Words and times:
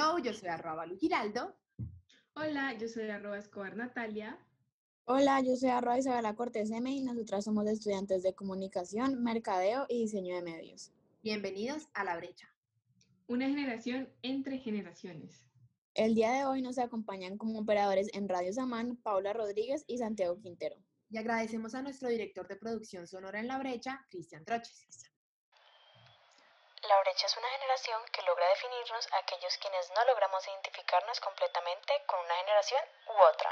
Hello, 0.00 0.16
yo 0.20 0.32
soy 0.32 0.48
arroba 0.48 0.86
Lu 0.86 0.96
Giraldo. 0.96 1.56
Hola, 2.34 2.72
yo 2.78 2.86
soy 2.86 3.10
arroba 3.10 3.36
Escobar 3.36 3.76
Natalia. 3.76 4.38
Hola, 5.06 5.40
yo 5.40 5.56
soy 5.56 5.70
arroba 5.70 5.98
Isabela 5.98 6.36
Cortés 6.36 6.70
M 6.70 6.88
y 6.88 7.02
nosotras 7.02 7.44
somos 7.44 7.66
estudiantes 7.66 8.22
de 8.22 8.32
comunicación, 8.32 9.20
mercadeo 9.24 9.86
y 9.88 10.02
diseño 10.02 10.36
de 10.36 10.42
medios. 10.42 10.92
Bienvenidos 11.24 11.88
a 11.94 12.04
La 12.04 12.16
Brecha. 12.16 12.48
Una 13.26 13.48
generación 13.48 14.08
entre 14.22 14.58
generaciones. 14.58 15.44
El 15.94 16.14
día 16.14 16.30
de 16.30 16.44
hoy 16.44 16.62
nos 16.62 16.78
acompañan 16.78 17.36
como 17.36 17.58
operadores 17.58 18.06
en 18.12 18.28
Radio 18.28 18.52
Samán 18.52 18.98
Paula 18.98 19.32
Rodríguez 19.32 19.82
y 19.88 19.98
Santiago 19.98 20.38
Quintero. 20.38 20.76
Y 21.10 21.18
agradecemos 21.18 21.74
a 21.74 21.82
nuestro 21.82 22.08
director 22.08 22.46
de 22.46 22.54
producción 22.54 23.08
sonora 23.08 23.40
en 23.40 23.48
La 23.48 23.58
Brecha, 23.58 24.06
Cristian 24.10 24.44
Troches. 24.44 25.07
La 26.86 27.00
brecha 27.02 27.26
es 27.26 27.36
una 27.36 27.48
generación 27.58 27.98
que 28.12 28.22
logra 28.22 28.46
definirnos 28.54 29.02
a 29.10 29.18
aquellos 29.18 29.58
quienes 29.58 29.90
no 29.96 30.04
logramos 30.06 30.46
identificarnos 30.46 31.18
completamente 31.18 31.90
con 32.06 32.20
una 32.22 32.36
generación 32.46 32.82
u 33.10 33.14
otra. 33.34 33.50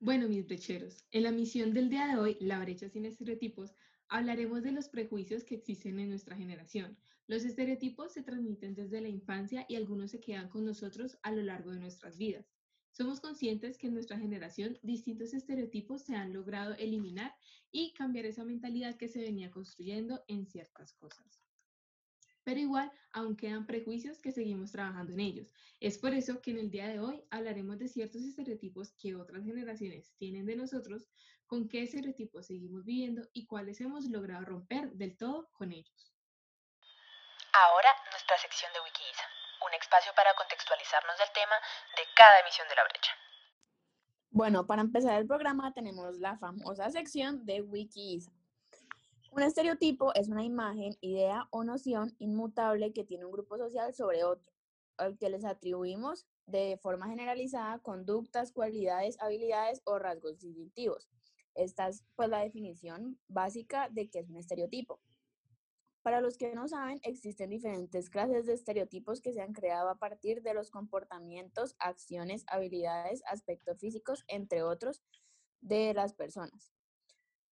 Bueno, 0.00 0.26
mis 0.26 0.44
brecheros, 0.44 1.04
en 1.12 1.22
la 1.22 1.30
misión 1.30 1.72
del 1.72 1.88
día 1.88 2.06
de 2.06 2.18
hoy, 2.18 2.36
La 2.40 2.58
brecha 2.58 2.88
sin 2.88 3.06
estereotipos, 3.06 3.70
hablaremos 4.08 4.62
de 4.62 4.72
los 4.72 4.88
prejuicios 4.88 5.44
que 5.44 5.54
existen 5.54 6.00
en 6.00 6.10
nuestra 6.10 6.34
generación. 6.34 6.98
Los 7.26 7.44
estereotipos 7.44 8.12
se 8.12 8.22
transmiten 8.22 8.74
desde 8.74 9.00
la 9.00 9.08
infancia 9.08 9.64
y 9.68 9.76
algunos 9.76 10.10
se 10.10 10.20
quedan 10.20 10.48
con 10.48 10.64
nosotros 10.64 11.16
a 11.22 11.30
lo 11.30 11.42
largo 11.42 11.70
de 11.70 11.78
nuestras 11.78 12.18
vidas. 12.18 12.53
Somos 12.96 13.18
conscientes 13.18 13.76
que 13.76 13.88
en 13.88 13.94
nuestra 13.94 14.16
generación 14.16 14.78
distintos 14.82 15.34
estereotipos 15.34 16.02
se 16.02 16.14
han 16.14 16.32
logrado 16.32 16.74
eliminar 16.74 17.34
y 17.72 17.92
cambiar 17.92 18.24
esa 18.24 18.44
mentalidad 18.44 18.96
que 18.96 19.08
se 19.08 19.20
venía 19.20 19.50
construyendo 19.50 20.24
en 20.28 20.46
ciertas 20.46 20.92
cosas. 20.92 21.42
Pero 22.44 22.60
igual, 22.60 22.92
aún 23.10 23.36
quedan 23.36 23.66
prejuicios 23.66 24.20
que 24.20 24.30
seguimos 24.30 24.70
trabajando 24.70 25.12
en 25.12 25.18
ellos. 25.18 25.52
Es 25.80 25.98
por 25.98 26.14
eso 26.14 26.40
que 26.40 26.52
en 26.52 26.58
el 26.58 26.70
día 26.70 26.86
de 26.86 27.00
hoy 27.00 27.24
hablaremos 27.30 27.80
de 27.80 27.88
ciertos 27.88 28.22
estereotipos 28.22 28.92
que 28.92 29.16
otras 29.16 29.44
generaciones 29.44 30.14
tienen 30.14 30.46
de 30.46 30.54
nosotros, 30.54 31.08
con 31.48 31.68
qué 31.68 31.82
estereotipos 31.82 32.46
seguimos 32.46 32.84
viviendo 32.84 33.28
y 33.32 33.46
cuáles 33.46 33.80
hemos 33.80 34.04
logrado 34.04 34.44
romper 34.44 34.92
del 34.92 35.16
todo 35.16 35.50
con 35.54 35.72
ellos. 35.72 36.14
Ahora 37.52 37.88
nuestra 38.12 38.38
sección 38.38 38.72
de 38.72 38.80
Wikiisa, 38.82 39.24
un 39.66 39.74
espacio 39.74 40.12
para 40.14 40.34
contextualizarnos 40.34 41.16
del 41.18 41.32
tema 41.34 41.56
de 41.96 42.04
cada 42.14 42.40
emisión 42.40 42.68
de 42.68 42.76
la 42.76 42.84
brecha. 42.84 43.12
Bueno, 44.30 44.66
para 44.66 44.82
empezar 44.82 45.18
el 45.20 45.26
programa 45.26 45.72
tenemos 45.72 46.18
la 46.18 46.36
famosa 46.38 46.90
sección 46.90 47.46
de 47.46 47.62
Wikiisa. 47.62 48.32
Un 49.30 49.42
estereotipo 49.42 50.14
es 50.14 50.28
una 50.28 50.44
imagen, 50.44 50.96
idea 51.00 51.48
o 51.50 51.64
noción 51.64 52.14
inmutable 52.18 52.92
que 52.92 53.04
tiene 53.04 53.24
un 53.24 53.32
grupo 53.32 53.58
social 53.58 53.94
sobre 53.94 54.24
otro, 54.24 54.52
al 54.96 55.18
que 55.18 55.28
les 55.28 55.44
atribuimos 55.44 56.26
de 56.46 56.78
forma 56.82 57.08
generalizada 57.08 57.78
conductas, 57.80 58.52
cualidades, 58.52 59.20
habilidades 59.20 59.82
o 59.84 59.98
rasgos 59.98 60.38
distintivos. 60.38 61.08
Esta 61.54 61.88
es 61.88 62.04
pues 62.16 62.28
la 62.28 62.40
definición 62.40 63.18
básica 63.28 63.88
de 63.88 64.10
qué 64.10 64.20
es 64.20 64.28
un 64.28 64.36
estereotipo. 64.36 65.00
Para 66.04 66.20
los 66.20 66.36
que 66.36 66.54
no 66.54 66.68
saben, 66.68 67.00
existen 67.02 67.48
diferentes 67.48 68.10
clases 68.10 68.44
de 68.44 68.52
estereotipos 68.52 69.22
que 69.22 69.32
se 69.32 69.40
han 69.40 69.54
creado 69.54 69.88
a 69.88 69.98
partir 69.98 70.42
de 70.42 70.52
los 70.52 70.70
comportamientos, 70.70 71.76
acciones, 71.78 72.44
habilidades, 72.46 73.22
aspectos 73.26 73.78
físicos, 73.80 74.22
entre 74.28 74.62
otros, 74.62 75.02
de 75.62 75.94
las 75.94 76.12
personas. 76.12 76.74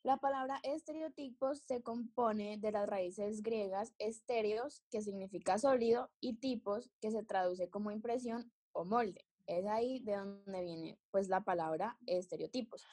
La 0.02 0.18
palabra 0.18 0.60
estereotipos 0.64 1.60
se 1.60 1.82
compone 1.82 2.58
de 2.58 2.72
las 2.72 2.86
raíces 2.86 3.42
griegas 3.42 3.94
estéreos, 3.98 4.82
que 4.90 5.00
significa 5.00 5.56
sólido, 5.56 6.10
y 6.20 6.34
tipos, 6.34 6.90
que 7.00 7.10
se 7.10 7.22
traduce 7.22 7.70
como 7.70 7.90
impresión 7.90 8.52
o 8.72 8.84
molde. 8.84 9.24
Es 9.46 9.64
ahí 9.64 10.00
de 10.00 10.16
donde 10.16 10.62
viene 10.62 10.98
pues 11.10 11.28
la 11.28 11.42
palabra 11.42 11.96
estereotipos. 12.04 12.84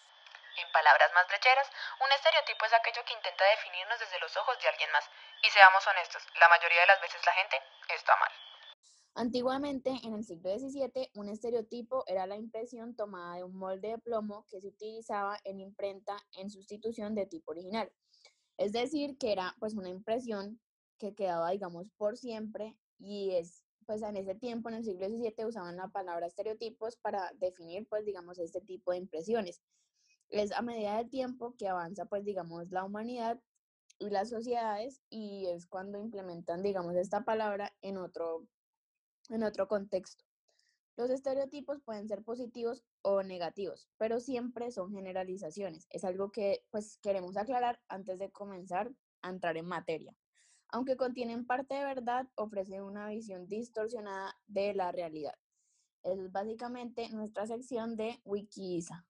En 0.60 0.72
palabras 0.74 1.12
más 1.16 1.26
brecheras, 1.32 1.72
un 2.04 2.12
estereotipo 2.12 2.66
es 2.68 2.74
aquello 2.76 3.00
que 3.08 3.16
intenta 3.16 3.48
definirnos 3.56 4.00
desde 4.00 4.20
los 4.20 4.36
ojos 4.36 4.60
de 4.60 4.68
alguien 4.68 4.92
más. 4.92 5.08
Y 5.40 5.48
seamos 5.56 5.88
honestos, 5.88 6.20
la 6.36 6.50
mayoría 6.52 6.82
de 6.84 6.92
las 6.92 7.00
veces 7.00 7.22
la 7.24 7.32
gente 7.40 7.56
está 7.96 8.14
mal. 8.20 8.34
Antiguamente, 9.16 9.90
en 10.04 10.16
el 10.16 10.24
siglo 10.24 10.52
XVII, 10.52 11.12
un 11.16 11.30
estereotipo 11.30 12.04
era 12.08 12.28
la 12.28 12.36
impresión 12.36 12.96
tomada 12.96 13.38
de 13.38 13.44
un 13.44 13.56
molde 13.56 13.96
de 13.96 13.98
plomo 14.00 14.46
que 14.52 14.60
se 14.60 14.68
utilizaba 14.68 15.40
en 15.44 15.60
imprenta 15.60 16.18
en 16.36 16.50
sustitución 16.50 17.16
de 17.16 17.26
tipo 17.26 17.52
original. 17.52 17.92
Es 18.58 18.74
decir, 18.74 19.18
que 19.18 19.32
era 19.32 19.56
pues 19.60 19.76
una 19.76 19.90
impresión 19.90 20.60
que 20.98 21.16
quedaba, 21.16 21.52
digamos, 21.52 21.90
por 21.96 22.18
siempre 22.18 22.76
y 22.98 23.36
es, 23.36 23.64
pues 23.86 24.02
en 24.02 24.18
ese 24.18 24.36
tiempo, 24.36 24.68
en 24.68 24.76
el 24.76 24.84
siglo 24.84 25.08
XVII, 25.08 25.46
usaban 25.46 25.78
la 25.78 25.88
palabra 25.88 26.28
estereotipos 26.28 26.98
para 26.98 27.32
definir, 27.36 27.88
pues, 27.88 28.06
digamos, 28.06 28.38
este 28.38 28.60
tipo 28.60 28.92
de 28.92 28.98
impresiones. 28.98 29.62
Es 30.30 30.52
a 30.52 30.62
medida 30.62 30.98
del 30.98 31.10
tiempo 31.10 31.56
que 31.58 31.68
avanza, 31.68 32.06
pues, 32.06 32.24
digamos, 32.24 32.72
la 32.72 32.84
humanidad 32.84 33.40
y 34.00 34.10
las 34.10 34.30
sociedades 34.30 35.02
y 35.10 35.48
es 35.48 35.68
cuando 35.68 36.00
implementan, 36.00 36.64
digamos, 36.64 36.96
esta 36.96 37.26
palabra 37.26 37.74
en 37.82 37.98
otro 37.98 38.48
en 39.30 39.44
otro 39.44 39.68
contexto. 39.68 40.26
Los 40.98 41.10
estereotipos 41.12 41.80
pueden 41.82 42.08
ser 42.08 42.24
positivos 42.24 42.84
o 43.02 43.24
negativos, 43.24 43.88
pero 43.98 44.20
siempre 44.20 44.72
son 44.72 44.92
generalizaciones. 44.92 45.88
Es 45.90 46.04
algo 46.04 46.32
que 46.32 46.66
pues 46.72 46.98
queremos 47.02 47.38
aclarar 47.38 47.80
antes 47.88 48.20
de 48.20 48.32
comenzar 48.32 48.92
a 49.22 49.30
entrar 49.30 49.56
en 49.58 49.66
materia. 49.66 50.18
Aunque 50.68 50.98
contienen 50.98 51.48
parte 51.48 51.76
de 51.76 51.86
verdad, 51.86 52.28
ofrecen 52.36 52.84
una 52.84 53.08
visión 53.08 53.48
distorsionada 53.48 54.36
de 54.48 54.74
la 54.74 54.92
realidad. 54.92 55.36
Es 56.04 56.32
básicamente 56.32 57.10
nuestra 57.10 57.48
sección 57.48 57.96
de 57.96 58.20
Wikiisa. 58.26 59.09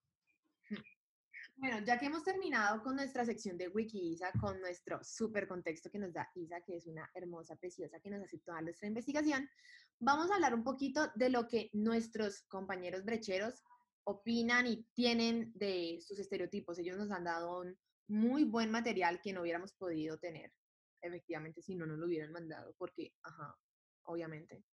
Bueno, 1.60 1.80
ya 1.86 2.00
que 2.00 2.06
hemos 2.06 2.24
terminado 2.24 2.82
con 2.82 2.96
nuestra 2.96 3.26
sección 3.26 3.58
de 3.58 3.68
Wikiisa, 3.68 4.32
con 4.40 4.62
nuestro 4.62 5.04
súper 5.04 5.46
contexto 5.46 5.92
que 5.92 6.00
nos 6.00 6.14
da 6.14 6.32
Isa, 6.34 6.62
que 6.62 6.78
es 6.78 6.88
una 6.88 7.12
hermosa, 7.14 7.58
preciosa, 7.58 8.00
que 8.00 8.10
nos 8.10 8.24
hace 8.24 8.38
toda 8.38 8.62
nuestra 8.62 8.88
investigación, 8.88 9.50
vamos 10.00 10.32
a 10.32 10.36
hablar 10.36 10.54
un 10.54 10.64
poquito 10.64 11.12
de 11.16 11.30
lo 11.30 11.50
que 11.50 11.70
nuestros 11.74 12.44
compañeros 12.44 13.04
brecheros 13.04 13.62
opinan 14.06 14.68
y 14.68 14.86
tienen 14.94 15.52
de 15.54 16.00
sus 16.02 16.18
estereotipos. 16.18 16.80
Ellos 16.80 16.98
nos 16.98 17.12
han 17.12 17.26
dado 17.26 17.60
un 17.60 17.78
muy 18.08 18.46
buen 18.46 18.72
material 18.72 19.20
que 19.22 19.34
no 19.34 19.42
hubiéramos 19.42 19.74
podido 19.74 20.18
tener, 20.18 20.54
efectivamente, 21.02 21.62
si 21.62 21.76
no 21.76 21.86
nos 21.86 22.00
lo 22.00 22.06
hubieran 22.06 22.32
mandado, 22.32 22.74
porque, 22.78 23.14
ajá, 23.24 23.54
obviamente. 24.04 24.64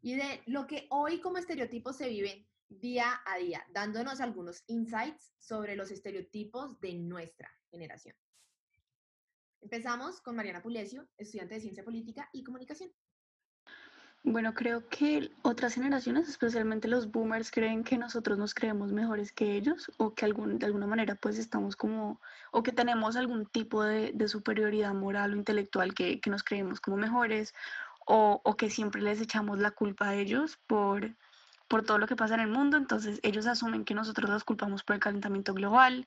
Y 0.00 0.16
de 0.16 0.42
lo 0.46 0.66
que 0.66 0.88
hoy 0.90 1.20
como 1.20 1.38
estereotipos 1.38 1.96
se 1.96 2.08
viven 2.08 2.48
día 2.68 3.20
a 3.24 3.38
día, 3.38 3.64
dándonos 3.70 4.20
algunos 4.20 4.62
insights 4.66 5.32
sobre 5.38 5.76
los 5.76 5.90
estereotipos 5.90 6.78
de 6.80 6.94
nuestra 6.94 7.50
generación. 7.70 8.14
Empezamos 9.60 10.20
con 10.20 10.36
Mariana 10.36 10.62
Pulesio, 10.62 11.08
estudiante 11.16 11.54
de 11.54 11.60
Ciencia 11.60 11.84
Política 11.84 12.28
y 12.32 12.44
Comunicación. 12.44 12.90
Bueno, 14.24 14.52
creo 14.52 14.88
que 14.88 15.30
otras 15.42 15.74
generaciones, 15.74 16.28
especialmente 16.28 16.88
los 16.88 17.10
boomers, 17.10 17.50
creen 17.50 17.84
que 17.84 17.96
nosotros 17.96 18.36
nos 18.36 18.52
creemos 18.52 18.92
mejores 18.92 19.32
que 19.32 19.56
ellos 19.56 19.90
o 19.96 20.14
que 20.14 20.24
algún, 20.24 20.58
de 20.58 20.66
alguna 20.66 20.86
manera 20.86 21.14
pues 21.14 21.38
estamos 21.38 21.76
como, 21.76 22.20
o 22.52 22.62
que 22.62 22.72
tenemos 22.72 23.16
algún 23.16 23.46
tipo 23.46 23.82
de, 23.84 24.12
de 24.12 24.28
superioridad 24.28 24.92
moral 24.92 25.32
o 25.32 25.36
intelectual 25.36 25.94
que, 25.94 26.20
que 26.20 26.30
nos 26.30 26.42
creemos 26.42 26.80
como 26.80 26.96
mejores 26.96 27.54
o, 28.06 28.40
o, 28.44 28.56
que 28.56 28.70
siempre 28.70 29.02
les 29.02 29.20
echamos 29.20 29.58
la 29.60 29.70
culpa 29.70 30.08
a 30.08 30.14
ellos 30.16 30.58
por, 30.66 31.16
por 31.68 31.84
todo 31.84 31.98
lo 31.98 32.06
que 32.06 32.16
pasa 32.16 32.34
en 32.34 32.40
el 32.40 32.48
mundo, 32.48 32.76
entonces 32.76 33.20
ellos 33.22 33.46
asumen 33.46 33.84
que 33.84 33.94
nosotros 33.94 34.30
los 34.30 34.44
culpamos 34.44 34.82
por 34.82 34.96
el 34.96 35.00
calentamiento 35.00 35.54
global 35.54 36.06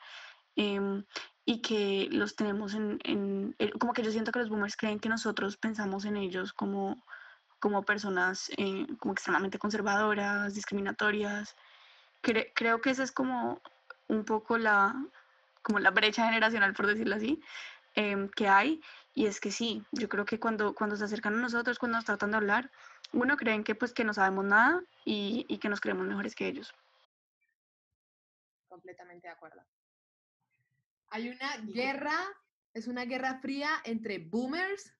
eh, 0.55 1.03
y 1.45 1.61
que 1.61 2.07
los 2.11 2.35
tenemos 2.35 2.73
en, 2.73 2.99
en, 3.03 3.55
eh, 3.59 3.71
como 3.79 3.93
que 3.93 4.03
yo 4.03 4.11
siento 4.11 4.31
que 4.31 4.39
los 4.39 4.49
boomers 4.49 4.75
creen 4.75 4.99
que 4.99 5.09
nosotros 5.09 5.57
pensamos 5.57 6.05
en 6.05 6.17
ellos 6.17 6.51
como, 6.53 7.03
como 7.59 7.83
personas 7.83 8.51
eh, 8.57 8.87
como 8.99 9.13
extremadamente 9.13 9.59
conservadoras, 9.59 10.55
discriminatorias. 10.55 11.55
Cre 12.21 12.51
creo 12.55 12.81
que 12.81 12.89
esa 12.89 13.03
es 13.03 13.11
como 13.11 13.61
un 14.07 14.25
poco 14.25 14.57
la, 14.57 14.95
como 15.61 15.79
la 15.79 15.91
brecha 15.91 16.25
generacional, 16.25 16.73
por 16.73 16.87
decirlo 16.87 17.15
así, 17.15 17.41
eh, 17.95 18.29
que 18.35 18.47
hay. 18.47 18.81
Y 19.13 19.25
es 19.25 19.39
que 19.39 19.51
sí, 19.51 19.83
yo 19.91 20.07
creo 20.07 20.25
que 20.25 20.39
cuando, 20.39 20.73
cuando 20.73 20.95
se 20.95 21.03
acercan 21.03 21.35
a 21.35 21.41
nosotros, 21.41 21.79
cuando 21.79 21.97
nos 21.97 22.05
tratan 22.05 22.31
de 22.31 22.37
hablar, 22.37 22.71
uno 23.13 23.35
creen 23.37 23.63
que 23.63 23.75
pues 23.75 23.93
que 23.93 24.03
no 24.03 24.13
sabemos 24.13 24.45
nada 24.45 24.81
y, 25.05 25.45
y 25.49 25.57
que 25.57 25.69
nos 25.69 25.81
creemos 25.81 26.07
mejores 26.07 26.35
que 26.35 26.47
ellos. 26.47 26.73
Completamente 28.69 29.27
de 29.27 29.33
acuerdo. 29.33 29.61
Hay 31.09 31.29
una 31.29 31.57
guerra, 31.57 32.17
es 32.73 32.87
una 32.87 33.03
guerra 33.03 33.39
fría 33.41 33.69
entre 33.83 34.19
boomers 34.19 34.93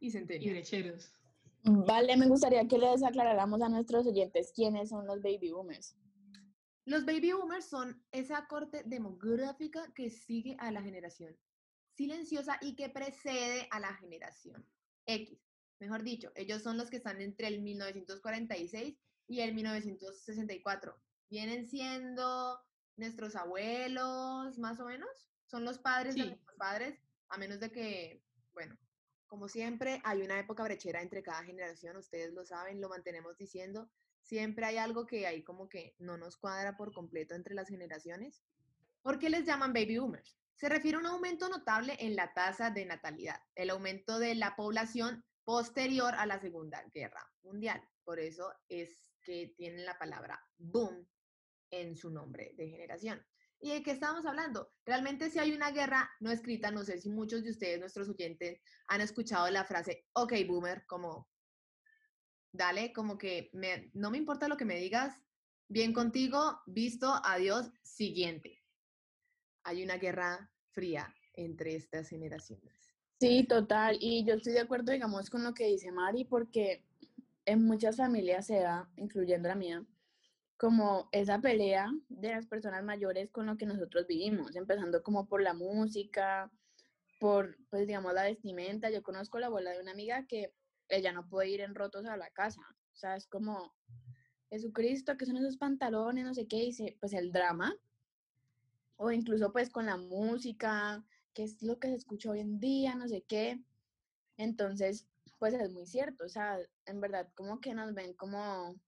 y 0.00 0.10
centennials. 0.10 0.46
Y 0.46 0.50
brecheros. 0.50 1.12
Vale, 1.64 2.16
me 2.16 2.26
gustaría 2.26 2.66
que 2.66 2.78
les 2.78 3.02
aclaráramos 3.02 3.60
a 3.60 3.68
nuestros 3.68 4.06
oyentes 4.06 4.52
quiénes 4.54 4.88
son 4.88 5.06
los 5.06 5.20
baby 5.20 5.50
boomers. 5.50 5.94
Los 6.88 7.04
baby 7.04 7.32
boomers 7.32 7.66
son 7.66 8.02
esa 8.12 8.46
corte 8.46 8.82
demográfica 8.86 9.92
que 9.94 10.08
sigue 10.08 10.56
a 10.58 10.72
la 10.72 10.80
generación 10.80 11.38
silenciosa 11.92 12.56
y 12.62 12.76
que 12.76 12.88
precede 12.88 13.68
a 13.70 13.78
la 13.78 13.92
generación 13.96 14.66
X. 15.04 15.38
Mejor 15.80 16.02
dicho, 16.02 16.32
ellos 16.34 16.62
son 16.62 16.78
los 16.78 16.88
que 16.88 16.96
están 16.96 17.20
entre 17.20 17.48
el 17.48 17.60
1946 17.60 18.96
y 19.26 19.40
el 19.40 19.54
1964. 19.54 20.98
Vienen 21.28 21.66
siendo 21.68 22.58
nuestros 22.96 23.36
abuelos, 23.36 24.58
más 24.58 24.80
o 24.80 24.86
menos. 24.86 25.10
Son 25.44 25.66
los 25.66 25.78
padres 25.78 26.14
de 26.14 26.24
nuestros 26.24 26.56
padres, 26.56 26.98
a 27.28 27.36
menos 27.36 27.60
de 27.60 27.70
que, 27.70 28.24
bueno, 28.54 28.78
como 29.26 29.46
siempre, 29.46 30.00
hay 30.04 30.22
una 30.22 30.40
época 30.40 30.62
brechera 30.62 31.02
entre 31.02 31.22
cada 31.22 31.44
generación, 31.44 31.98
ustedes 31.98 32.32
lo 32.32 32.46
saben, 32.46 32.80
lo 32.80 32.88
mantenemos 32.88 33.36
diciendo. 33.36 33.90
Siempre 34.22 34.66
hay 34.66 34.76
algo 34.76 35.06
que 35.06 35.26
ahí 35.26 35.42
como 35.42 35.68
que 35.68 35.94
no 35.98 36.16
nos 36.16 36.36
cuadra 36.36 36.76
por 36.76 36.92
completo 36.92 37.34
entre 37.34 37.54
las 37.54 37.68
generaciones. 37.68 38.42
¿Por 39.02 39.18
qué 39.18 39.30
les 39.30 39.46
llaman 39.46 39.72
baby 39.72 39.98
boomers? 39.98 40.38
Se 40.54 40.68
refiere 40.68 40.96
a 40.96 41.00
un 41.00 41.06
aumento 41.06 41.48
notable 41.48 41.96
en 42.00 42.16
la 42.16 42.34
tasa 42.34 42.70
de 42.70 42.84
natalidad, 42.84 43.40
el 43.54 43.70
aumento 43.70 44.18
de 44.18 44.34
la 44.34 44.56
población 44.56 45.24
posterior 45.44 46.14
a 46.14 46.26
la 46.26 46.40
Segunda 46.40 46.84
Guerra 46.92 47.26
Mundial. 47.42 47.82
Por 48.04 48.18
eso 48.18 48.52
es 48.68 49.08
que 49.22 49.54
tienen 49.56 49.86
la 49.86 49.98
palabra 49.98 50.42
boom 50.58 51.06
en 51.70 51.96
su 51.96 52.10
nombre 52.10 52.52
de 52.56 52.68
generación. 52.68 53.24
¿Y 53.60 53.72
de 53.72 53.82
qué 53.82 53.90
estamos 53.90 54.24
hablando? 54.24 54.72
Realmente 54.84 55.30
si 55.30 55.38
hay 55.38 55.52
una 55.52 55.70
guerra 55.70 56.10
no 56.20 56.30
escrita, 56.30 56.70
no 56.70 56.84
sé 56.84 56.98
si 57.00 57.08
muchos 57.08 57.42
de 57.42 57.50
ustedes, 57.50 57.80
nuestros 57.80 58.08
oyentes, 58.08 58.60
han 58.86 59.00
escuchado 59.00 59.50
la 59.50 59.64
frase, 59.64 60.06
ok, 60.12 60.32
boomer, 60.46 60.86
como, 60.86 61.28
dale, 62.52 62.92
como 62.92 63.18
que 63.18 63.50
me- 63.52 63.90
no 63.94 64.10
me 64.10 64.18
importa 64.18 64.48
lo 64.48 64.56
que 64.56 64.64
me 64.64 64.76
digas, 64.76 65.22
bien 65.68 65.92
contigo, 65.92 66.60
visto, 66.66 67.12
adiós, 67.24 67.70
siguiente. 67.82 68.58
Hay 69.64 69.82
una 69.82 69.96
guerra 69.98 70.50
fría 70.70 71.14
entre 71.34 71.74
estas 71.76 72.08
generaciones. 72.08 72.94
Sí, 73.20 73.44
total. 73.44 73.98
Y 74.00 74.24
yo 74.24 74.34
estoy 74.34 74.52
de 74.52 74.60
acuerdo, 74.60 74.92
digamos, 74.92 75.28
con 75.30 75.42
lo 75.42 75.52
que 75.52 75.66
dice 75.66 75.90
Mari, 75.90 76.24
porque 76.24 76.84
en 77.44 77.64
muchas 77.64 77.96
familias 77.96 78.46
se 78.46 78.60
da, 78.60 78.90
incluyendo 78.96 79.48
la 79.48 79.56
mía, 79.56 79.84
como 80.56 81.08
esa 81.12 81.40
pelea 81.40 81.90
de 82.08 82.30
las 82.30 82.46
personas 82.46 82.84
mayores 82.84 83.30
con 83.30 83.46
lo 83.46 83.56
que 83.56 83.66
nosotros 83.66 84.06
vivimos, 84.06 84.56
empezando 84.56 85.02
como 85.02 85.26
por 85.28 85.42
la 85.42 85.54
música, 85.54 86.52
por, 87.20 87.56
pues, 87.70 87.86
digamos, 87.86 88.14
la 88.14 88.24
vestimenta. 88.24 88.90
Yo 88.90 89.02
conozco 89.02 89.38
la 89.38 89.46
abuela 89.46 89.72
de 89.72 89.80
una 89.80 89.92
amiga 89.92 90.26
que 90.26 90.54
ella 90.88 91.12
no 91.12 91.28
puede 91.28 91.50
ir 91.50 91.60
en 91.60 91.74
rotos 91.74 92.06
a 92.06 92.16
la 92.16 92.30
casa. 92.30 92.62
O 92.92 92.96
sea, 92.96 93.16
es 93.16 93.26
como, 93.26 93.74
Jesucristo, 94.50 95.16
¿qué 95.16 95.26
son 95.26 95.36
esos 95.36 95.56
pantalones? 95.56 96.24
No 96.24 96.34
sé 96.34 96.46
qué, 96.46 96.56
dice, 96.56 96.96
pues 97.00 97.12
el 97.12 97.32
drama. 97.32 97.74
O 98.96 99.12
incluso 99.12 99.52
pues 99.52 99.70
con 99.70 99.86
la 99.86 99.96
música, 99.96 101.04
qué 101.34 101.44
es 101.44 101.62
lo 101.62 101.78
que 101.78 101.88
se 101.88 101.94
escucha 101.94 102.30
hoy 102.30 102.40
en 102.40 102.58
día, 102.58 102.94
no 102.94 103.08
sé 103.08 103.22
qué. 103.22 103.62
Entonces, 104.36 105.06
pues 105.38 105.54
es 105.54 105.70
muy 105.70 105.86
cierto, 105.86 106.24
o 106.24 106.28
sea, 106.28 106.58
en 106.86 107.00
verdad 107.00 107.28
como 107.34 107.60
que 107.60 107.74
nos 107.74 107.94
ven 107.94 108.14
como 108.14 108.80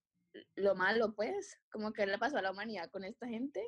lo 0.54 0.74
malo, 0.74 1.14
pues, 1.14 1.60
como 1.70 1.92
que 1.92 2.06
le 2.06 2.18
pasó 2.18 2.38
a 2.38 2.42
la 2.42 2.50
humanidad 2.50 2.90
con 2.90 3.04
esta 3.04 3.26
gente. 3.26 3.62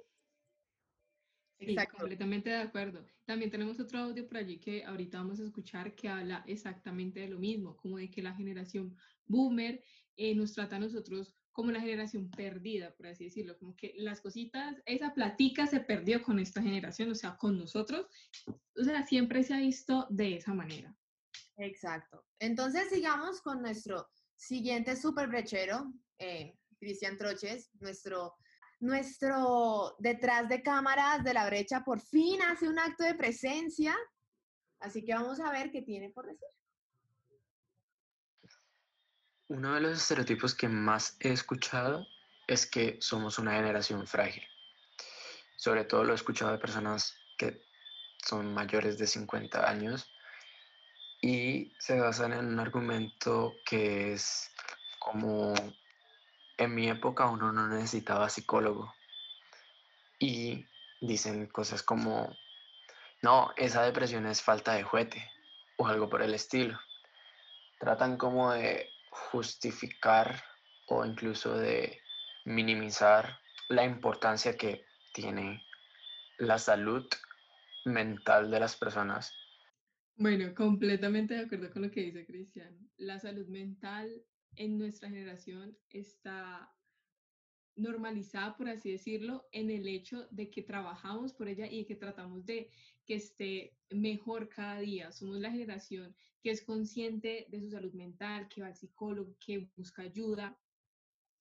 Sí, 1.65 1.73
Exacto. 1.73 1.99
completamente 1.99 2.51
de 2.51 2.57
acuerdo. 2.57 3.05
También 3.25 3.51
tenemos 3.51 3.79
otro 3.79 4.01
audio 4.01 4.27
por 4.27 4.39
allí 4.39 4.59
que 4.59 4.85
ahorita 4.85 5.19
vamos 5.19 5.39
a 5.39 5.45
escuchar 5.45 5.95
que 5.95 6.09
habla 6.09 6.43
exactamente 6.47 7.21
de 7.21 7.29
lo 7.29 7.39
mismo, 7.39 7.77
como 7.77 7.99
de 7.99 8.11
que 8.11 8.23
la 8.23 8.35
generación 8.35 8.97
boomer 9.27 9.83
eh, 10.17 10.35
nos 10.35 10.53
trata 10.53 10.77
a 10.77 10.81
nosotros 10.81 11.35
como 11.53 11.71
la 11.71 11.81
generación 11.81 12.31
perdida, 12.31 12.95
por 12.97 13.07
así 13.07 13.25
decirlo, 13.25 13.59
como 13.59 13.77
que 13.77 13.93
las 13.97 14.21
cositas, 14.21 14.83
esa 14.87 15.13
platica 15.15 15.67
se 15.67 15.81
perdió 15.81 16.23
con 16.23 16.39
esta 16.39 16.63
generación, 16.63 17.11
o 17.11 17.15
sea, 17.15 17.37
con 17.37 17.59
nosotros, 17.59 18.07
o 18.47 18.83
sea, 18.83 19.07
siempre 19.07 19.43
se 19.43 19.55
ha 19.55 19.59
visto 19.59 20.07
de 20.11 20.37
esa 20.37 20.55
manera. 20.55 20.97
Exacto. 21.59 22.25
Entonces 22.39 22.89
sigamos 22.89 23.43
con 23.43 23.61
nuestro 23.61 24.09
siguiente 24.35 24.97
super 24.97 25.29
brechero, 25.29 25.93
eh, 26.19 26.57
Cristian 26.79 27.19
Troches, 27.19 27.71
nuestro, 27.81 28.35
nuestro 28.83 29.95
detrás 30.01 30.49
de 30.49 30.61
cámaras 30.61 31.23
de 31.23 31.33
la 31.33 31.47
brecha, 31.47 31.85
por 31.85 32.01
fin 32.01 32.43
hace 32.43 32.69
un 32.69 32.79
acto 32.79 33.05
de 33.05 33.15
presencia. 33.15 33.97
Así 34.81 35.05
que 35.05 35.15
vamos 35.15 35.39
a 35.39 35.53
ver 35.53 35.71
qué 35.71 35.83
tiene 35.83 36.11
por 36.11 36.27
decir. 36.27 36.49
Uno 39.49 39.75
de 39.75 39.81
los 39.83 39.99
estereotipos 39.99 40.55
que 40.55 40.69
más 40.69 41.17
he 41.21 41.33
escuchado 41.33 42.05
es 42.49 42.67
que 42.67 42.99
somos 43.01 43.39
una 43.39 43.55
generación 43.55 44.07
frágil. 44.07 44.43
Sobre 45.57 45.85
todo 45.85 46.03
lo 46.03 46.13
he 46.13 46.17
escuchado 46.17 46.51
de 46.51 46.59
personas 46.59 47.15
que 47.39 47.63
son 48.27 48.53
mayores 48.53 48.99
de 48.99 49.07
50 49.07 49.69
años 49.69 50.11
y 51.21 51.73
se 51.79 52.01
basan 52.01 52.33
en 52.33 52.47
un 52.47 52.59
argumento 52.59 53.53
que 53.65 54.15
es 54.15 54.51
como 54.99 55.55
en 56.63 56.75
mi 56.75 56.89
época 56.89 57.27
uno 57.27 57.53
no 57.53 57.69
necesitaba 57.69 58.29
psicólogo 58.29 58.95
y 60.19 60.67
dicen 61.01 61.47
cosas 61.47 61.83
como 61.83 62.37
no, 63.23 63.53
esa 63.57 63.83
depresión 63.85 64.27
es 64.27 64.43
falta 64.43 64.75
de 64.75 64.83
juguete 64.83 65.25
o 65.77 65.87
algo 65.87 66.09
por 66.09 66.23
el 66.23 66.35
estilo. 66.35 66.79
Tratan 67.79 68.17
como 68.17 68.53
de 68.53 68.89
justificar 69.11 70.43
o 70.89 71.05
incluso 71.05 71.57
de 71.57 72.01
minimizar 72.45 73.39
la 73.69 73.85
importancia 73.85 74.57
que 74.57 74.85
tiene 75.15 75.65
la 76.39 76.59
salud 76.59 77.07
mental 77.85 78.51
de 78.51 78.61
las 78.61 78.77
personas. 78.77 79.33
Bueno, 80.17 80.53
completamente 80.55 81.35
de 81.35 81.45
acuerdo 81.45 81.71
con 81.71 81.83
lo 81.83 81.91
que 81.91 82.01
dice 82.03 82.27
Cristian. 82.27 82.77
La 82.99 83.19
salud 83.19 83.47
mental 83.47 84.11
en 84.57 84.79
nuestra 84.79 85.09
generación 85.09 85.77
está 85.91 86.73
normalizada, 87.77 88.57
por 88.57 88.69
así 88.69 88.93
decirlo, 88.93 89.47
en 89.53 89.71
el 89.71 89.89
hecho 89.89 90.27
de 90.31 90.51
que 90.51 90.63
trabajamos 90.63 91.33
por 91.33 91.49
ella 91.49 91.67
y 91.67 91.85
que 91.85 91.97
tratamos 91.97 92.45
de 92.45 92.71
que 93.07 93.15
esté 93.15 93.77
mejor 93.91 94.49
cada 94.49 94.81
día. 94.81 95.11
Somos 95.13 95.39
la 95.39 95.51
generación 95.51 96.15
que 96.43 96.51
es 96.51 96.63
consciente 96.63 97.47
de 97.49 97.61
su 97.61 97.71
salud 97.71 97.93
mental, 97.95 98.49
que 98.49 98.61
va 98.61 98.69
al 98.69 98.77
psicólogo, 98.77 99.37
que 99.39 99.71
busca 99.77 100.03
ayuda 100.03 100.59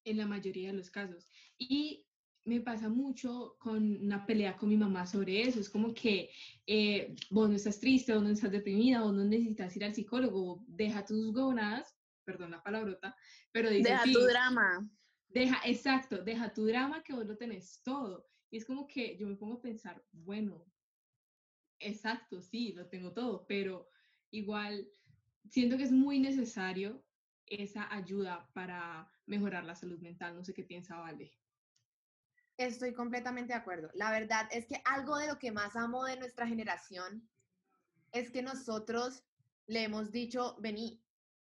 en 0.03 0.17
la 0.17 0.27
mayoría 0.27 0.67
de 0.67 0.77
los 0.77 0.89
casos. 0.89 1.27
Y 1.57 2.05
me 2.45 2.61
pasa 2.61 2.89
mucho 2.89 3.55
con 3.59 4.03
una 4.03 4.25
pelea 4.25 4.57
con 4.57 4.69
mi 4.69 4.77
mamá 4.77 5.05
sobre 5.05 5.41
eso. 5.41 5.59
Es 5.59 5.69
como 5.69 5.93
que 5.93 6.29
eh, 6.65 7.15
vos 7.29 7.49
no 7.49 7.55
estás 7.55 7.79
triste, 7.79 8.13
vos 8.13 8.23
no 8.23 8.29
estás 8.29 8.51
deprimida, 8.51 9.01
vos 9.01 9.13
no 9.13 9.23
necesitas 9.23 9.75
ir 9.75 9.83
al 9.83 9.93
psicólogo, 9.93 10.63
deja 10.67 11.05
tus 11.05 11.31
gonadas, 11.33 11.95
perdón 12.23 12.51
la 12.51 12.63
palabrota, 12.63 13.15
pero 13.51 13.69
dice 13.69 13.89
Deja 13.89 14.03
tu 14.03 14.19
drama. 14.25 14.89
Deja, 15.27 15.61
exacto, 15.65 16.23
deja 16.23 16.53
tu 16.53 16.65
drama 16.65 17.03
que 17.03 17.13
vos 17.13 17.25
lo 17.25 17.37
tenés 17.37 17.81
todo. 17.83 18.27
Y 18.49 18.57
es 18.57 18.65
como 18.65 18.85
que 18.85 19.17
yo 19.17 19.27
me 19.27 19.35
pongo 19.35 19.55
a 19.55 19.61
pensar, 19.61 20.03
bueno, 20.11 20.65
exacto, 21.79 22.41
sí, 22.41 22.73
lo 22.73 22.87
tengo 22.87 23.13
todo, 23.13 23.45
pero 23.47 23.89
igual 24.31 24.89
siento 25.49 25.77
que 25.77 25.83
es 25.83 25.91
muy 25.91 26.19
necesario 26.19 27.03
esa 27.45 27.93
ayuda 27.93 28.49
para 28.53 29.09
mejorar 29.25 29.63
la 29.63 29.75
salud 29.75 29.99
mental. 29.99 30.35
No 30.35 30.43
sé 30.43 30.53
qué 30.53 30.63
piensa 30.63 30.97
Vale. 30.97 31.33
Estoy 32.57 32.93
completamente 32.93 33.53
de 33.53 33.59
acuerdo. 33.59 33.89
La 33.93 34.11
verdad 34.11 34.47
es 34.51 34.65
que 34.67 34.81
algo 34.85 35.17
de 35.17 35.27
lo 35.27 35.39
que 35.39 35.51
más 35.51 35.75
amo 35.75 36.05
de 36.05 36.17
nuestra 36.17 36.45
generación 36.45 37.27
es 38.11 38.29
que 38.29 38.41
nosotros 38.41 39.23
le 39.67 39.83
hemos 39.83 40.11
dicho, 40.11 40.57
vení, 40.59 41.00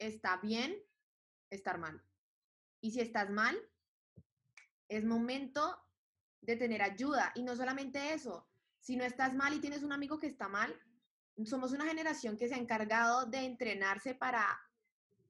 está 0.06 0.38
bien 0.38 0.76
estar 1.50 1.78
mal. 1.78 2.02
Y 2.80 2.90
si 2.90 3.00
estás 3.00 3.30
mal, 3.30 3.56
es 4.88 5.04
momento 5.04 5.78
de 6.40 6.56
tener 6.56 6.82
ayuda. 6.82 7.32
Y 7.34 7.42
no 7.42 7.54
solamente 7.56 8.12
eso, 8.12 8.48
si 8.80 8.96
no 8.96 9.04
estás 9.04 9.34
mal 9.34 9.54
y 9.54 9.60
tienes 9.60 9.82
un 9.82 9.92
amigo 9.92 10.18
que 10.18 10.26
está 10.26 10.48
mal, 10.48 10.74
somos 11.44 11.72
una 11.72 11.86
generación 11.86 12.36
que 12.36 12.48
se 12.48 12.54
ha 12.54 12.58
encargado 12.58 13.26
de 13.26 13.38
entrenarse 13.38 14.14
para, 14.14 14.46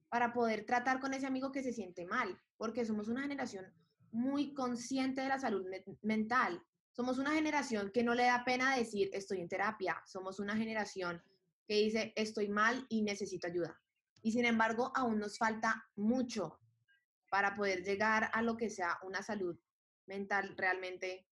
para 0.08 0.32
poder 0.32 0.64
tratar 0.64 1.00
con 1.00 1.14
ese 1.14 1.26
amigo 1.26 1.52
que 1.52 1.62
se 1.62 1.72
siente 1.72 2.06
mal, 2.06 2.40
porque 2.56 2.84
somos 2.84 3.08
una 3.08 3.22
generación 3.22 3.72
muy 4.10 4.52
consciente 4.54 5.20
de 5.22 5.28
la 5.28 5.38
salud 5.38 5.66
me- 5.68 5.84
mental. 6.02 6.62
Somos 6.90 7.18
una 7.18 7.32
generación 7.32 7.90
que 7.90 8.02
no 8.02 8.14
le 8.14 8.24
da 8.24 8.44
pena 8.44 8.76
decir 8.76 9.10
estoy 9.12 9.40
en 9.40 9.48
terapia. 9.48 10.02
Somos 10.06 10.38
una 10.38 10.56
generación 10.56 11.22
que 11.66 11.74
dice 11.74 12.12
estoy 12.16 12.48
mal 12.48 12.86
y 12.90 13.02
necesito 13.02 13.46
ayuda. 13.46 13.81
Y 14.22 14.32
sin 14.32 14.44
embargo, 14.44 14.92
aún 14.94 15.18
nos 15.18 15.36
falta 15.36 15.88
mucho 15.96 16.60
para 17.28 17.54
poder 17.54 17.82
llegar 17.82 18.30
a 18.32 18.42
lo 18.42 18.56
que 18.56 18.70
sea 18.70 18.98
una 19.02 19.22
salud 19.22 19.58
mental 20.06 20.54
realmente, 20.56 21.28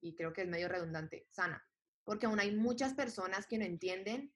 y 0.00 0.14
creo 0.14 0.32
que 0.32 0.42
es 0.42 0.48
medio 0.48 0.68
redundante, 0.68 1.26
sana. 1.30 1.66
Porque 2.04 2.26
aún 2.26 2.38
hay 2.38 2.54
muchas 2.54 2.94
personas 2.94 3.46
que 3.46 3.58
no 3.58 3.64
entienden 3.64 4.34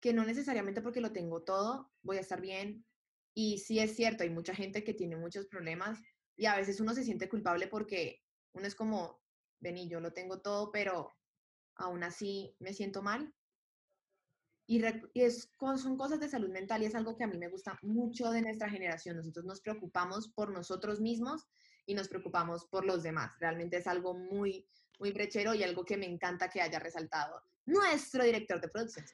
que 0.00 0.12
no 0.12 0.24
necesariamente 0.24 0.82
porque 0.82 1.00
lo 1.00 1.12
tengo 1.12 1.42
todo 1.42 1.92
voy 2.02 2.18
a 2.18 2.20
estar 2.20 2.40
bien. 2.40 2.86
Y 3.34 3.58
sí 3.58 3.80
es 3.80 3.96
cierto, 3.96 4.22
hay 4.22 4.30
mucha 4.30 4.54
gente 4.54 4.84
que 4.84 4.94
tiene 4.94 5.16
muchos 5.16 5.46
problemas 5.46 6.00
y 6.36 6.46
a 6.46 6.56
veces 6.56 6.80
uno 6.80 6.94
se 6.94 7.04
siente 7.04 7.28
culpable 7.28 7.66
porque 7.68 8.22
Uno 8.52 8.66
es 8.66 8.74
como, 8.74 9.20
vení, 9.60 9.86
yo 9.88 10.00
lo 10.00 10.14
tengo 10.14 10.40
todo, 10.40 10.70
pero 10.72 11.14
aún 11.74 12.02
así 12.04 12.56
me 12.58 12.72
siento 12.72 13.02
mal. 13.02 13.34
Y, 14.66 14.82
y 15.14 15.22
es, 15.22 15.52
son 15.58 15.96
cosas 15.96 16.18
de 16.18 16.28
salud 16.28 16.50
mental 16.50 16.82
y 16.82 16.86
es 16.86 16.94
algo 16.94 17.16
que 17.16 17.24
a 17.24 17.28
mí 17.28 17.38
me 17.38 17.48
gusta 17.48 17.78
mucho 17.82 18.30
de 18.30 18.42
nuestra 18.42 18.68
generación. 18.68 19.16
Nosotros 19.16 19.44
nos 19.44 19.60
preocupamos 19.60 20.28
por 20.28 20.50
nosotros 20.50 21.00
mismos 21.00 21.46
y 21.86 21.94
nos 21.94 22.08
preocupamos 22.08 22.64
por 22.66 22.84
los 22.84 23.02
demás. 23.02 23.32
Realmente 23.38 23.76
es 23.76 23.86
algo 23.86 24.14
muy, 24.14 24.66
muy 24.98 25.12
brechero 25.12 25.54
y 25.54 25.62
algo 25.62 25.84
que 25.84 25.96
me 25.96 26.06
encanta 26.06 26.48
que 26.48 26.60
haya 26.60 26.78
resaltado 26.78 27.42
nuestro 27.64 28.24
director 28.24 28.60
de 28.60 28.68
producción. 28.68 29.06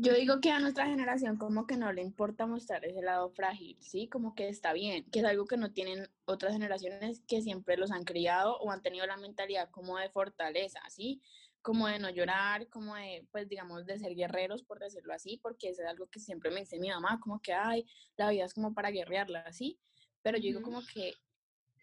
Yo 0.00 0.14
digo 0.14 0.40
que 0.40 0.52
a 0.52 0.60
nuestra 0.60 0.86
generación 0.86 1.38
como 1.38 1.66
que 1.66 1.76
no 1.76 1.92
le 1.92 2.02
importa 2.02 2.46
mostrar 2.46 2.84
ese 2.84 3.02
lado 3.02 3.30
frágil, 3.30 3.76
¿sí? 3.80 4.06
Como 4.06 4.36
que 4.36 4.48
está 4.48 4.72
bien, 4.72 5.04
que 5.10 5.18
es 5.18 5.24
algo 5.24 5.44
que 5.44 5.56
no 5.56 5.72
tienen 5.72 6.08
otras 6.24 6.52
generaciones 6.52 7.20
que 7.26 7.42
siempre 7.42 7.76
los 7.76 7.90
han 7.90 8.04
criado 8.04 8.58
o 8.58 8.70
han 8.70 8.80
tenido 8.80 9.06
la 9.06 9.16
mentalidad 9.16 9.70
como 9.70 9.98
de 9.98 10.08
fortaleza, 10.08 10.78
¿sí? 10.88 11.20
Como 11.62 11.88
de 11.88 11.98
no 11.98 12.10
llorar, 12.10 12.68
como 12.68 12.94
de, 12.94 13.26
pues 13.30 13.48
digamos, 13.48 13.84
de 13.84 13.98
ser 13.98 14.14
guerreros, 14.14 14.62
por 14.62 14.78
decirlo 14.78 15.12
así, 15.12 15.38
porque 15.42 15.70
eso 15.70 15.82
es 15.82 15.88
algo 15.88 16.06
que 16.06 16.20
siempre 16.20 16.50
me 16.50 16.60
dice 16.60 16.78
mi 16.78 16.88
mamá, 16.88 17.20
como 17.20 17.40
que, 17.40 17.52
ay, 17.52 17.84
la 18.16 18.30
vida 18.30 18.44
es 18.44 18.54
como 18.54 18.74
para 18.74 18.90
guerrearla, 18.90 19.52
¿sí? 19.52 19.78
Pero 20.22 20.38
yo 20.38 20.44
digo 20.44 20.62
como 20.62 20.82
que 20.92 21.14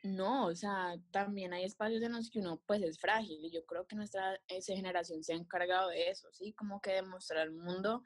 no, 0.05 0.47
o 0.47 0.55
sea, 0.55 0.95
también 1.11 1.53
hay 1.53 1.63
espacios 1.63 2.01
en 2.03 2.13
los 2.13 2.29
que 2.29 2.39
uno 2.39 2.61
pues 2.67 2.83
es 2.83 2.99
frágil 2.99 3.43
y 3.43 3.49
yo 3.49 3.65
creo 3.65 3.87
que 3.87 3.95
nuestra 3.95 4.39
esa 4.47 4.75
generación 4.75 5.23
se 5.23 5.33
ha 5.33 5.35
encargado 5.35 5.89
de 5.89 6.09
eso, 6.09 6.31
¿sí? 6.31 6.53
Como 6.53 6.79
que 6.79 6.91
demostrar 6.91 7.39
al 7.41 7.51
mundo 7.51 8.03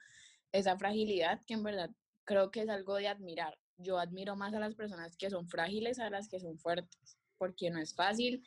esa 0.52 0.78
fragilidad 0.78 1.42
que 1.46 1.56
en 1.56 1.64
verdad 1.64 1.90
creo 2.24 2.52
que 2.52 2.62
es 2.62 2.70
algo 2.70 2.96
de 2.96 3.08
admirar. 3.10 3.58
Yo 3.78 4.00
admiro 4.00 4.36
más 4.36 4.54
a 4.54 4.60
las 4.60 4.76
personas 4.76 5.18
que 5.18 5.30
son 5.30 5.50
frágiles 5.50 6.00
a 6.00 6.10
las 6.10 6.30
que 6.30 6.40
son 6.40 6.58
fuertes, 6.58 7.18
porque 7.38 7.70
no 7.70 7.80
es 7.80 7.94
fácil, 7.94 8.44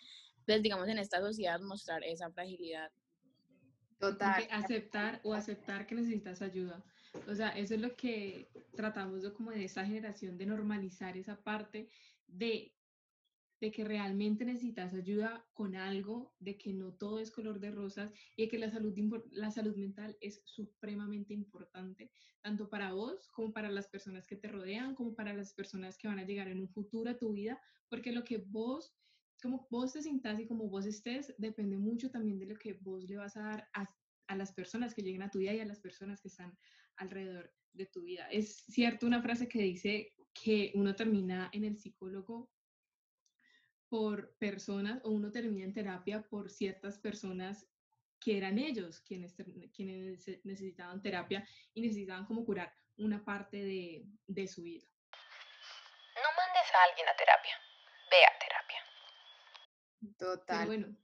pues 0.47 0.63
digamos 0.63 0.89
en 0.89 0.99
esta 0.99 1.21
sociedad 1.21 1.61
mostrar 1.61 2.03
esa 2.05 2.31
fragilidad. 2.31 2.91
Total. 4.03 4.49
aceptar 4.51 5.21
o 5.23 5.33
aceptar 5.33 5.87
que 5.87 5.95
necesitas 5.95 6.43
ayuda. 6.43 6.83
O 7.29 7.35
sea, 7.35 7.51
eso 7.51 7.75
es 7.75 7.81
lo 7.81 7.95
que 7.95 8.49
tratamos 8.75 9.23
de 9.23 9.33
como 9.33 9.53
de 9.53 9.65
esta 9.65 9.87
generación 9.87 10.37
de 10.37 10.47
normalizar 10.47 11.17
esa 11.17 11.41
parte 11.41 11.89
de, 12.27 12.75
de 13.61 13.71
que 13.71 13.85
realmente 13.85 14.45
necesitas 14.45 14.93
ayuda 14.93 15.47
con 15.55 15.77
algo, 15.77 16.35
de 16.41 16.59
que 16.59 16.73
no 16.73 16.95
todo 16.95 17.21
es 17.21 17.31
color 17.31 17.61
de 17.61 17.71
rosas 17.71 18.13
y 18.37 18.43
de 18.43 18.49
que 18.49 18.59
la 18.59 18.71
salud, 18.71 18.93
la 19.31 19.53
salud 19.53 19.77
mental 19.77 20.17
es 20.21 20.43
supremamente 20.47 21.33
importante, 21.33 22.11
tanto 22.41 22.69
para 22.69 22.93
vos 22.93 23.29
como 23.29 23.53
para 23.53 23.71
las 23.71 23.87
personas 23.87 24.27
que 24.27 24.35
te 24.35 24.49
rodean, 24.49 24.97
como 24.97 25.15
para 25.15 25.33
las 25.33 25.53
personas 25.55 25.97
que 25.97 26.09
van 26.09 26.19
a 26.19 26.25
llegar 26.25 26.49
en 26.49 26.61
un 26.61 26.69
futuro 26.69 27.09
a 27.09 27.19
tu 27.19 27.33
vida, 27.35 27.61
porque 27.89 28.11
lo 28.11 28.25
que 28.25 28.39
vos 28.39 28.97
como 29.43 29.67
vos 29.71 29.93
te 29.93 30.03
sintas 30.03 30.39
y 30.39 30.47
como 30.47 30.69
vos 30.69 30.87
estés, 30.87 31.35
depende 31.37 31.77
mucho 31.77 32.11
también 32.11 32.39
de 32.39 32.47
lo 32.47 32.57
que 32.57 32.75
vos 32.75 33.05
le 33.05 33.17
vas 33.17 33.37
a 33.37 33.43
dar 33.43 33.69
a, 33.75 33.93
a 34.29 34.37
las 34.37 34.53
personas 34.53 34.95
que 34.95 35.03
lleguen 35.03 35.23
a 35.23 35.31
tu 35.31 35.41
vida 35.41 35.53
y 35.53 35.61
a 35.61 35.67
las 35.67 35.81
personas 35.81 36.21
que 36.23 36.29
están 36.29 36.57
alrededor 36.97 37.53
de 37.73 37.87
tu 37.87 38.03
vida. 38.03 38.29
Es 38.31 38.65
cierto 38.69 39.07
una 39.07 39.21
frase 39.21 39.49
que 39.49 39.59
dice 39.59 40.15
que 40.33 40.71
uno 40.75 40.95
termina 40.95 41.51
en 41.53 41.65
el 41.65 41.77
psicólogo 41.77 42.51
por 43.89 44.35
personas 44.37 45.01
o 45.05 45.11
uno 45.11 45.31
termina 45.31 45.65
en 45.65 45.75
terapia 45.75 46.23
por 46.23 46.51
ciertas 46.51 46.99
personas 46.99 47.67
que 48.21 48.39
eran 48.39 48.59
ellos 48.59 49.01
quienes, 49.01 49.35
quienes 49.75 50.25
necesitaban 50.45 51.03
terapia 51.03 51.47
y 51.75 51.81
necesitaban 51.81 52.25
como 52.25 52.45
curar 52.45 52.73
una 52.97 53.25
parte 53.25 53.57
de, 53.57 54.07
de 54.29 54.47
su 54.47 54.63
vida. 54.63 54.87
No 56.15 56.31
mandes 56.39 56.75
a 56.75 56.85
alguien 56.89 57.09
a 57.09 57.17
terapia. 57.17 57.62
Pero 60.03 60.39
Total. 60.39 60.67
bueno, 60.67 60.97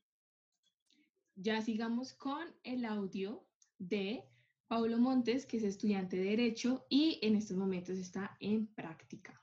ya 1.37 1.63
sigamos 1.63 2.15
con 2.15 2.55
el 2.65 2.85
audio 2.85 3.47
de 3.79 4.25
Paulo 4.67 4.99
Montes, 4.99 5.47
que 5.47 5.59
es 5.59 5.65
estudiante 5.65 6.17
de 6.17 6.25
Derecho 6.25 6.87
y 6.91 7.19
en 7.23 7.37
estos 7.37 7.57
momentos 7.57 7.97
está 7.97 8.37
en 8.41 8.67
práctica. 8.67 9.41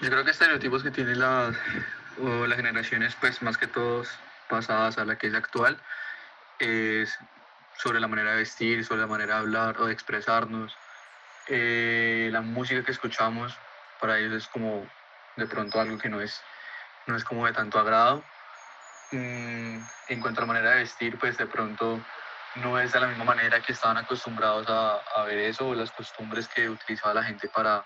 Yo 0.00 0.10
creo 0.10 0.24
que 0.24 0.30
estereotipos 0.30 0.82
que 0.82 0.90
tienen 0.90 1.18
las, 1.18 1.56
o 2.22 2.46
las 2.46 2.56
generaciones, 2.56 3.16
pues 3.20 3.42
más 3.42 3.58
que 3.58 3.66
todos 3.66 4.08
pasadas 4.48 4.96
a 4.98 5.04
la 5.04 5.18
que 5.18 5.26
es 5.26 5.34
actual, 5.34 5.80
es 6.58 7.16
sobre 7.76 8.00
la 8.00 8.08
manera 8.08 8.32
de 8.32 8.38
vestir, 8.38 8.84
sobre 8.84 9.02
la 9.02 9.06
manera 9.06 9.34
de 9.34 9.40
hablar 9.40 9.80
o 9.80 9.86
de 9.86 9.92
expresarnos. 9.92 10.76
Eh, 11.48 12.28
la 12.32 12.40
música 12.40 12.84
que 12.84 12.92
escuchamos 12.92 13.56
para 14.00 14.18
ellos 14.18 14.34
es 14.34 14.48
como 14.48 14.86
de 15.36 15.46
pronto 15.46 15.80
algo 15.80 15.98
que 15.98 16.08
no 16.08 16.20
es, 16.20 16.40
no 17.08 17.16
es 17.16 17.24
como 17.24 17.46
de 17.46 17.52
tanto 17.52 17.78
agrado. 17.78 18.22
Mm, 19.10 19.78
en 20.08 20.20
cuanto 20.20 20.40
a 20.40 20.42
la 20.42 20.52
manera 20.52 20.70
de 20.70 20.80
vestir, 20.80 21.18
pues 21.18 21.38
de 21.38 21.46
pronto 21.46 22.04
no 22.56 22.78
es 22.78 22.92
de 22.92 23.00
la 23.00 23.08
misma 23.08 23.24
manera 23.24 23.62
que 23.62 23.72
estaban 23.72 23.96
acostumbrados 23.96 24.68
a, 24.68 24.98
a 24.98 25.24
ver 25.24 25.38
eso 25.38 25.68
o 25.68 25.74
las 25.74 25.90
costumbres 25.90 26.46
que 26.48 26.68
utilizaba 26.68 27.14
la 27.14 27.24
gente 27.24 27.48
para, 27.48 27.84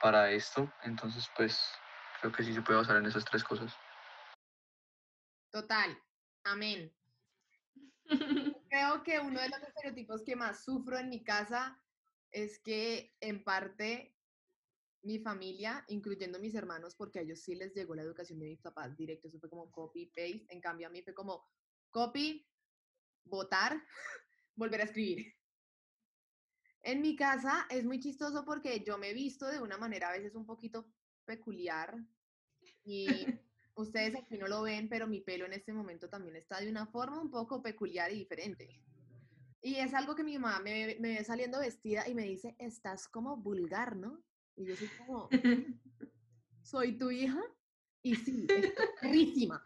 para 0.00 0.30
esto. 0.30 0.72
Entonces, 0.84 1.28
pues 1.36 1.60
creo 2.20 2.32
que 2.32 2.44
sí 2.44 2.54
se 2.54 2.62
puede 2.62 2.78
basar 2.78 2.96
en 2.96 3.06
esas 3.06 3.24
tres 3.24 3.42
cosas. 3.42 3.76
Total. 5.50 5.98
Amén. 6.44 6.92
Creo 8.70 9.02
que 9.02 9.18
uno 9.18 9.40
de 9.40 9.48
los 9.48 9.62
estereotipos 9.62 10.22
que 10.24 10.36
más 10.36 10.64
sufro 10.64 10.96
en 10.98 11.08
mi 11.08 11.24
casa 11.24 11.76
es 12.30 12.58
que 12.60 13.12
en 13.20 13.42
parte 13.42 14.14
mi 15.02 15.18
familia, 15.18 15.84
incluyendo 15.88 16.38
mis 16.38 16.54
hermanos, 16.54 16.94
porque 16.94 17.20
a 17.20 17.22
ellos 17.22 17.40
sí 17.40 17.54
les 17.54 17.74
llegó 17.74 17.94
la 17.94 18.02
educación 18.02 18.38
de 18.38 18.48
mis 18.48 18.60
papás 18.60 18.96
directo, 18.96 19.28
eso 19.28 19.38
fue 19.38 19.48
como 19.48 19.70
copy, 19.70 20.06
paste, 20.06 20.46
en 20.48 20.60
cambio 20.60 20.86
a 20.86 20.90
mí 20.90 21.02
fue 21.02 21.14
como 21.14 21.48
copy, 21.90 22.46
votar, 23.24 23.82
volver 24.54 24.82
a 24.82 24.84
escribir. 24.84 25.34
En 26.82 27.00
mi 27.00 27.14
casa 27.16 27.66
es 27.70 27.84
muy 27.84 28.00
chistoso 28.00 28.44
porque 28.44 28.82
yo 28.84 28.98
me 28.98 29.10
he 29.10 29.14
visto 29.14 29.46
de 29.46 29.60
una 29.60 29.76
manera 29.76 30.08
a 30.08 30.12
veces 30.12 30.34
un 30.34 30.46
poquito 30.46 30.86
peculiar 31.24 31.94
y 32.84 33.06
ustedes 33.74 34.16
aquí 34.16 34.38
no 34.38 34.48
lo 34.48 34.62
ven, 34.62 34.88
pero 34.88 35.06
mi 35.06 35.20
pelo 35.20 35.46
en 35.46 35.52
este 35.52 35.72
momento 35.72 36.08
también 36.08 36.36
está 36.36 36.60
de 36.60 36.70
una 36.70 36.86
forma 36.86 37.20
un 37.20 37.30
poco 37.30 37.62
peculiar 37.62 38.12
y 38.12 38.18
diferente. 38.18 38.82
Y 39.62 39.76
es 39.76 39.92
algo 39.92 40.14
que 40.14 40.24
mi 40.24 40.38
mamá 40.38 40.60
me, 40.60 40.96
me 41.00 41.16
ve 41.16 41.24
saliendo 41.24 41.60
vestida 41.60 42.08
y 42.08 42.14
me 42.14 42.22
dice, 42.22 42.56
estás 42.58 43.08
como 43.08 43.36
vulgar, 43.36 43.94
¿no? 43.94 44.22
Y 44.56 44.64
yo 44.66 44.76
soy 44.76 44.88
como, 44.98 45.28
¿soy 46.62 46.96
tu 46.98 47.10
hija? 47.10 47.40
Y 48.02 48.14
sí, 48.14 48.46
perrísima. 49.00 49.62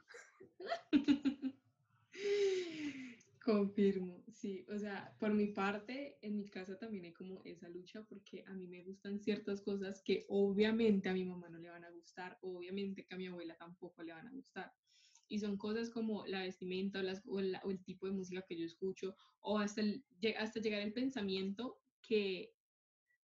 Confirmo, 3.45 4.25
sí. 4.33 4.65
O 4.69 4.79
sea, 4.79 5.15
por 5.21 5.35
mi 5.35 5.49
parte, 5.49 6.17
en 6.23 6.37
mi 6.37 6.49
casa 6.49 6.79
también 6.79 7.05
hay 7.05 7.13
como 7.13 7.43
esa 7.45 7.69
lucha 7.69 8.03
porque 8.05 8.43
a 8.47 8.55
mí 8.55 8.67
me 8.67 8.83
gustan 8.83 9.21
ciertas 9.21 9.61
cosas 9.61 10.03
que 10.03 10.25
obviamente 10.29 11.11
a 11.11 11.13
mi 11.13 11.25
mamá 11.27 11.51
no 11.51 11.59
le 11.59 11.69
van 11.69 11.85
a 11.85 11.91
gustar, 11.91 12.39
obviamente 12.41 13.05
que 13.05 13.15
a 13.15 13.19
mi 13.19 13.27
abuela 13.27 13.55
tampoco 13.57 14.03
le 14.03 14.13
van 14.15 14.29
a 14.29 14.33
gustar. 14.33 14.73
Y 15.29 15.39
son 15.41 15.59
cosas 15.59 15.91
como 15.91 16.27
la 16.27 16.41
vestimenta 16.41 17.01
o, 17.01 17.03
las- 17.03 17.23
o 17.27 17.41
la- 17.41 17.61
o 17.65 17.71
el 17.71 17.83
tipo 17.85 18.07
de 18.07 18.13
música 18.13 18.43
que 18.49 18.57
yo 18.59 18.65
escucho 18.65 19.15
o 19.41 19.59
hasta, 19.59 19.83
el- 19.83 20.05
hasta 20.39 20.61
llegar 20.61 20.81
el 20.81 20.95
pensamiento 20.95 21.83
que 22.01 22.55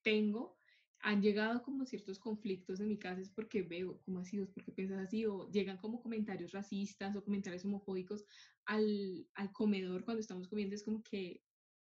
tengo. 0.02 0.59
Han 1.02 1.22
llegado 1.22 1.62
como 1.62 1.86
ciertos 1.86 2.18
conflictos 2.18 2.80
en 2.80 2.88
mi 2.88 2.98
casa 2.98 3.20
es 3.20 3.30
porque 3.30 3.62
veo, 3.62 4.00
¿cómo 4.02 4.20
así? 4.20 4.38
¿Vos 4.38 4.50
¿Por 4.50 4.64
qué 4.64 4.72
piensas 4.72 4.98
así? 4.98 5.24
O 5.24 5.50
llegan 5.50 5.78
como 5.78 6.02
comentarios 6.02 6.52
racistas 6.52 7.16
o 7.16 7.24
comentarios 7.24 7.64
homofóbicos 7.64 8.24
al, 8.66 9.26
al 9.34 9.52
comedor 9.52 10.04
cuando 10.04 10.20
estamos 10.20 10.48
comiendo 10.48 10.74
es 10.74 10.82
como 10.82 11.02
que 11.02 11.42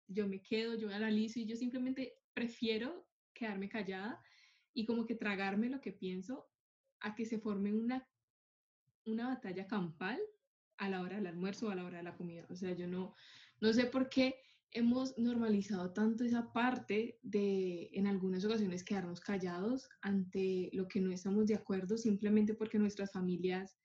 yo 0.08 0.28
me 0.28 0.42
quedo, 0.42 0.76
yo 0.76 0.90
analizo 0.90 1.40
y 1.40 1.46
yo 1.46 1.56
simplemente 1.56 2.14
prefiero 2.34 3.08
quedarme 3.34 3.70
callada 3.70 4.22
y 4.74 4.86
como 4.86 5.06
que 5.06 5.16
tragarme 5.16 5.70
lo 5.70 5.82
que 5.82 5.92
pienso 5.92 6.48
a 7.00 7.16
que 7.16 7.26
se 7.26 7.40
forme 7.40 7.74
una, 7.74 8.08
una 9.06 9.28
batalla 9.28 9.68
campal 9.68 10.20
a 10.78 10.90
la 10.90 11.02
hora 11.02 11.18
del 11.18 11.28
almuerzo 11.28 11.68
o 11.68 11.70
a 11.70 11.76
la 11.76 11.86
hora 11.86 11.98
de 11.98 12.04
la 12.04 12.16
comida. 12.16 12.46
O 12.50 12.56
sea, 12.56 12.74
yo 12.74 12.88
no, 12.88 13.16
no 13.60 13.74
sé 13.74 13.86
por 13.86 14.10
qué 14.10 14.36
hemos 14.74 15.18
normalizado 15.18 15.94
tanto 15.94 16.24
esa 16.24 16.52
parte 16.52 17.20
de 17.22 17.90
en 17.94 18.08
algunas 18.08 18.44
ocasiones 18.44 18.84
quedarnos 18.84 19.20
callados 19.20 19.88
ante 20.02 20.70
lo 20.74 20.88
que 20.88 21.00
no 21.00 21.12
estamos 21.12 21.46
de 21.48 21.56
acuerdo 21.56 21.98
simplemente 21.98 22.56
porque 22.56 22.80
nuestras 22.80 23.12
familias 23.12 23.78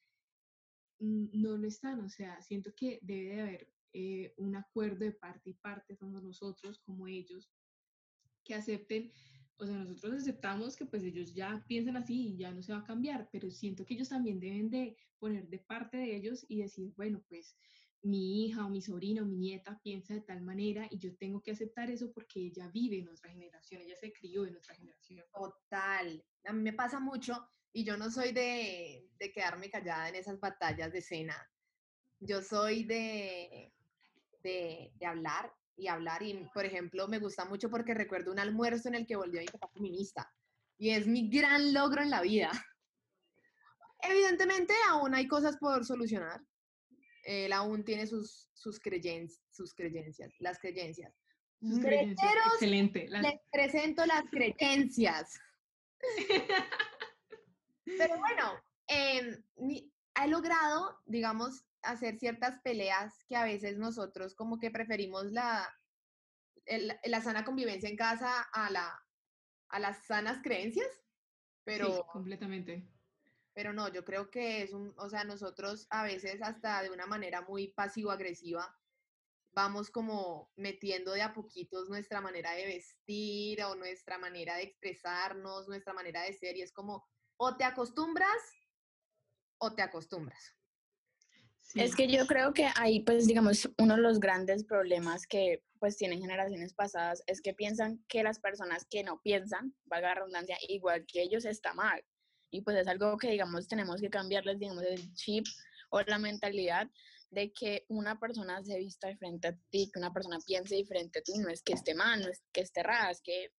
no 0.98 1.56
lo 1.56 1.66
están. 1.66 2.00
O 2.00 2.08
sea, 2.08 2.40
siento 2.42 2.72
que 2.74 2.98
debe 3.02 3.34
de 3.34 3.40
haber 3.40 3.72
eh, 3.92 4.34
un 4.38 4.56
acuerdo 4.56 5.04
de 5.04 5.12
parte 5.12 5.50
y 5.50 5.54
parte, 5.54 5.96
tanto 5.96 6.20
nosotros 6.20 6.78
como 6.80 7.06
ellos, 7.06 7.50
que 8.44 8.54
acepten, 8.54 9.12
o 9.58 9.66
sea, 9.66 9.76
nosotros 9.76 10.22
aceptamos 10.22 10.76
que 10.76 10.86
pues 10.86 11.02
ellos 11.02 11.34
ya 11.34 11.64
piensan 11.66 11.96
así 11.96 12.28
y 12.28 12.36
ya 12.38 12.52
no 12.52 12.62
se 12.62 12.72
va 12.72 12.78
a 12.78 12.84
cambiar, 12.84 13.28
pero 13.30 13.50
siento 13.50 13.84
que 13.84 13.94
ellos 13.94 14.08
también 14.08 14.40
deben 14.40 14.70
de 14.70 14.96
poner 15.18 15.48
de 15.48 15.58
parte 15.58 15.96
de 15.98 16.16
ellos 16.16 16.46
y 16.48 16.62
decir, 16.62 16.92
bueno, 16.96 17.22
pues 17.28 17.56
mi 18.02 18.44
hija 18.44 18.64
o 18.64 18.70
mi 18.70 18.80
sobrina 18.80 19.22
o 19.22 19.26
mi 19.26 19.36
nieta 19.36 19.80
piensa 19.82 20.14
de 20.14 20.20
tal 20.20 20.40
manera 20.42 20.86
y 20.90 20.98
yo 20.98 21.16
tengo 21.16 21.42
que 21.42 21.50
aceptar 21.50 21.90
eso 21.90 22.12
porque 22.12 22.40
ella 22.46 22.68
vive 22.68 22.98
en 22.98 23.06
nuestra 23.06 23.30
generación, 23.30 23.82
ella 23.82 23.96
se 23.96 24.12
crió 24.12 24.46
en 24.46 24.52
nuestra 24.52 24.74
generación. 24.74 25.24
Total. 25.32 26.24
A 26.44 26.52
mí 26.52 26.62
me 26.62 26.72
pasa 26.72 27.00
mucho 27.00 27.48
y 27.72 27.84
yo 27.84 27.96
no 27.96 28.10
soy 28.10 28.32
de, 28.32 29.08
de 29.18 29.32
quedarme 29.32 29.70
callada 29.70 30.08
en 30.08 30.14
esas 30.14 30.38
batallas 30.40 30.92
de 30.92 30.98
escena. 30.98 31.36
Yo 32.20 32.42
soy 32.42 32.84
de, 32.84 33.72
de, 34.42 34.92
de 34.94 35.06
hablar 35.06 35.52
y 35.76 35.88
hablar 35.88 36.22
y, 36.22 36.34
por 36.52 36.64
ejemplo, 36.64 37.08
me 37.08 37.18
gusta 37.18 37.44
mucho 37.44 37.70
porque 37.70 37.94
recuerdo 37.94 38.32
un 38.32 38.38
almuerzo 38.38 38.88
en 38.88 38.96
el 38.96 39.06
que 39.06 39.16
volvió 39.16 39.40
mi 39.40 39.46
papá 39.46 39.68
feminista 39.68 40.32
y 40.76 40.90
es 40.90 41.06
mi 41.06 41.28
gran 41.28 41.72
logro 41.72 42.02
en 42.02 42.10
la 42.10 42.22
vida. 42.22 42.50
Evidentemente 44.00 44.74
aún 44.88 45.14
hay 45.14 45.26
cosas 45.26 45.56
por 45.56 45.84
solucionar, 45.84 46.40
él 47.28 47.52
aún 47.52 47.84
tiene 47.84 48.06
sus, 48.06 48.48
sus, 48.54 48.80
sus 49.50 49.74
creencias, 49.74 50.32
las 50.38 50.58
creencias. 50.58 51.14
Sus 51.60 51.78
creencias, 51.80 52.32
excelente. 52.52 53.06
Les 53.08 53.40
presento 53.52 54.06
las 54.06 54.22
creencias. 54.30 55.38
Pero 57.84 58.18
bueno, 58.18 58.52
eh, 58.86 59.42
he 60.14 60.28
logrado, 60.28 61.00
digamos, 61.04 61.66
hacer 61.82 62.18
ciertas 62.18 62.60
peleas 62.62 63.12
que 63.28 63.36
a 63.36 63.44
veces 63.44 63.76
nosotros 63.76 64.34
como 64.34 64.58
que 64.58 64.70
preferimos 64.70 65.26
la, 65.30 65.68
la 67.04 67.20
sana 67.20 67.44
convivencia 67.44 67.90
en 67.90 67.96
casa 67.96 68.40
a, 68.52 68.70
la, 68.70 69.04
a 69.68 69.78
las 69.80 70.06
sanas 70.06 70.40
creencias. 70.42 70.88
Pero, 71.64 71.92
sí, 71.92 72.02
completamente. 72.10 72.88
Pero 73.58 73.72
no, 73.72 73.92
yo 73.92 74.04
creo 74.04 74.30
que 74.30 74.62
es 74.62 74.72
un, 74.72 74.94
o 74.98 75.10
sea, 75.10 75.24
nosotros 75.24 75.88
a 75.90 76.04
veces 76.04 76.40
hasta 76.42 76.80
de 76.80 76.90
una 76.90 77.06
manera 77.06 77.40
muy 77.40 77.72
pasivo-agresiva 77.72 78.72
vamos 79.50 79.90
como 79.90 80.52
metiendo 80.54 81.10
de 81.10 81.22
a 81.22 81.32
poquitos 81.32 81.88
nuestra 81.88 82.20
manera 82.20 82.52
de 82.52 82.66
vestir 82.66 83.60
o 83.64 83.74
nuestra 83.74 84.16
manera 84.16 84.54
de 84.54 84.62
expresarnos, 84.62 85.66
nuestra 85.66 85.92
manera 85.92 86.22
de 86.22 86.34
ser 86.34 86.56
y 86.56 86.62
es 86.62 86.70
como 86.70 87.04
o 87.36 87.56
te 87.56 87.64
acostumbras 87.64 88.40
o 89.60 89.74
te 89.74 89.82
acostumbras. 89.82 90.54
Es 91.74 91.96
que 91.96 92.06
yo 92.06 92.28
creo 92.28 92.54
que 92.54 92.68
ahí, 92.76 93.00
pues, 93.00 93.26
digamos, 93.26 93.68
uno 93.76 93.96
de 93.96 94.02
los 94.02 94.20
grandes 94.20 94.64
problemas 94.64 95.26
que, 95.26 95.64
pues, 95.80 95.96
tienen 95.96 96.20
generaciones 96.20 96.74
pasadas 96.74 97.24
es 97.26 97.42
que 97.42 97.54
piensan 97.54 98.04
que 98.06 98.22
las 98.22 98.38
personas 98.38 98.86
que 98.88 99.02
no 99.02 99.20
piensan, 99.20 99.74
valga 99.84 100.10
la 100.10 100.14
redundancia, 100.14 100.56
igual 100.68 101.04
que 101.06 101.22
ellos, 101.22 101.44
está 101.44 101.74
mal 101.74 102.04
y 102.50 102.62
pues 102.62 102.76
es 102.76 102.88
algo 102.88 103.16
que, 103.18 103.30
digamos, 103.30 103.68
tenemos 103.68 104.00
que 104.00 104.10
cambiarles, 104.10 104.58
digamos, 104.58 104.82
el 104.84 105.12
chip 105.14 105.46
o 105.90 106.00
la 106.02 106.18
mentalidad 106.18 106.88
de 107.30 107.52
que 107.52 107.84
una 107.88 108.18
persona 108.18 108.62
se 108.62 108.78
vista 108.78 109.08
diferente 109.08 109.48
a 109.48 109.58
ti, 109.70 109.90
que 109.92 109.98
una 109.98 110.12
persona 110.12 110.38
piense 110.46 110.76
diferente 110.76 111.18
a 111.18 111.22
ti, 111.22 111.38
no 111.38 111.48
es 111.48 111.62
que 111.62 111.74
esté 111.74 111.94
mal, 111.94 112.20
no 112.22 112.28
es 112.28 112.42
que 112.52 112.62
esté 112.62 112.82
rara, 112.82 113.10
es 113.10 113.20
que, 113.20 113.52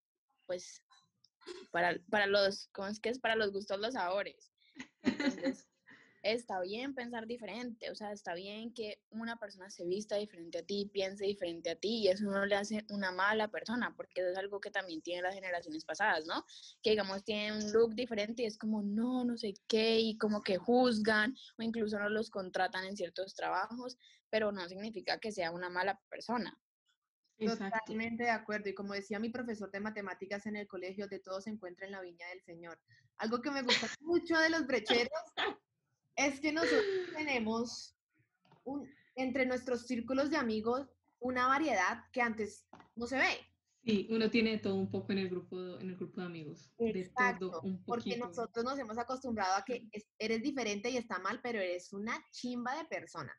pues, 0.48 0.84
para, 1.72 1.96
para 2.10 2.25
los, 2.27 2.67
¿cómo 2.72 2.88
es 2.88 3.00
que 3.00 3.10
es? 3.10 3.19
Para 3.19 3.36
los 3.36 3.51
gustos 3.51 3.79
los 3.79 3.93
sabores. 3.93 4.51
Está 6.21 6.59
bien 6.61 6.93
pensar 6.93 7.27
diferente, 7.27 7.89
o 7.91 7.95
sea, 7.95 8.11
está 8.11 8.33
bien 8.33 8.73
que 8.73 9.01
una 9.09 9.38
persona 9.38 9.69
se 9.69 9.85
vista 9.85 10.15
diferente 10.15 10.59
a 10.59 10.63
ti, 10.63 10.89
piense 10.91 11.25
diferente 11.25 11.69
a 11.69 11.75
ti, 11.75 12.03
y 12.03 12.07
eso 12.09 12.25
no 12.25 12.45
le 12.45 12.55
hace 12.55 12.85
una 12.89 13.11
mala 13.11 13.49
persona, 13.49 13.93
porque 13.95 14.21
eso 14.21 14.31
es 14.31 14.38
algo 14.38 14.59
que 14.59 14.71
también 14.71 15.01
tienen 15.01 15.23
las 15.23 15.35
generaciones 15.35 15.85
pasadas, 15.85 16.25
¿no? 16.25 16.45
Que 16.83 16.91
digamos 16.91 17.23
tienen 17.23 17.53
un 17.53 17.71
look 17.71 17.95
diferente 17.95 18.43
y 18.43 18.45
es 18.45 18.57
como, 18.57 18.81
no, 18.81 19.23
no 19.23 19.38
sé 19.38 19.53
qué, 19.67 19.99
y 19.99 20.17
como 20.17 20.41
que 20.41 20.57
juzgan, 20.57 21.35
o 21.57 21.63
incluso 21.63 21.97
no 21.99 22.09
los 22.09 22.29
contratan 22.29 22.85
en 22.85 22.97
ciertos 22.97 23.35
trabajos, 23.35 23.97
pero 24.29 24.51
no 24.51 24.67
significa 24.67 25.19
que 25.19 25.31
sea 25.31 25.51
una 25.51 25.69
mala 25.69 25.99
persona. 26.09 26.57
Totalmente 27.37 28.24
de 28.24 28.31
acuerdo. 28.31 28.70
Y 28.70 28.74
como 28.74 28.94
decía 28.94 29.17
mi 29.17 29.29
profesor 29.29 29.72
de 29.72 29.79
matemáticas 29.79 30.46
en 30.46 30.57
el 30.57 30.67
colegio, 30.67 31.07
de 31.07 31.20
todo 31.20 31.39
se 31.39 31.50
encuentra 31.50 31.85
en 31.85 31.94
la 31.94 32.01
viña 32.01 32.27
del 32.27 32.41
Señor. 32.44 32.77
Algo 33.17 33.41
que 33.41 33.51
me 33.51 33.61
gusta 33.61 33.87
mucho 34.01 34.37
de 34.37 34.50
los 34.50 34.67
brecheros 34.67 35.09
es 36.20 36.40
que 36.40 36.51
nosotros 36.51 36.84
tenemos 37.16 37.96
un, 38.66 38.90
entre 39.16 39.46
nuestros 39.46 39.88
círculos 39.88 40.29
de 40.29 40.38
amigos 40.38 40.88
una 41.20 41.48
variedad 41.48 42.03
que 42.12 42.22
antes 42.22 42.68
no 42.96 43.08
se 43.08 43.18
ve. 43.18 43.38
Sí, 43.84 44.08
uno 44.10 44.29
tiene 44.29 44.58
todo 44.58 44.75
un 44.75 44.92
poco 44.92 45.14
en 45.14 45.20
el 45.20 45.29
grupo, 45.29 45.79
en 45.79 45.90
el 45.90 45.96
grupo 45.96 46.20
de 46.20 46.27
amigos. 46.27 46.70
Exacto, 46.77 47.46
de 47.46 47.51
todo 47.51 47.62
un 47.62 47.84
porque 47.86 48.18
nosotros 48.18 48.66
nos 48.66 48.77
hemos 48.77 48.98
acostumbrado 48.98 49.55
a 49.55 49.64
que 49.64 49.90
eres 50.18 50.44
diferente 50.44 50.90
y 50.90 50.98
está 50.98 51.20
mal, 51.20 51.40
pero 51.42 51.60
eres 51.60 51.94
una 51.94 52.14
chimba 52.32 52.77
de 52.77 52.86
persona. 52.86 53.34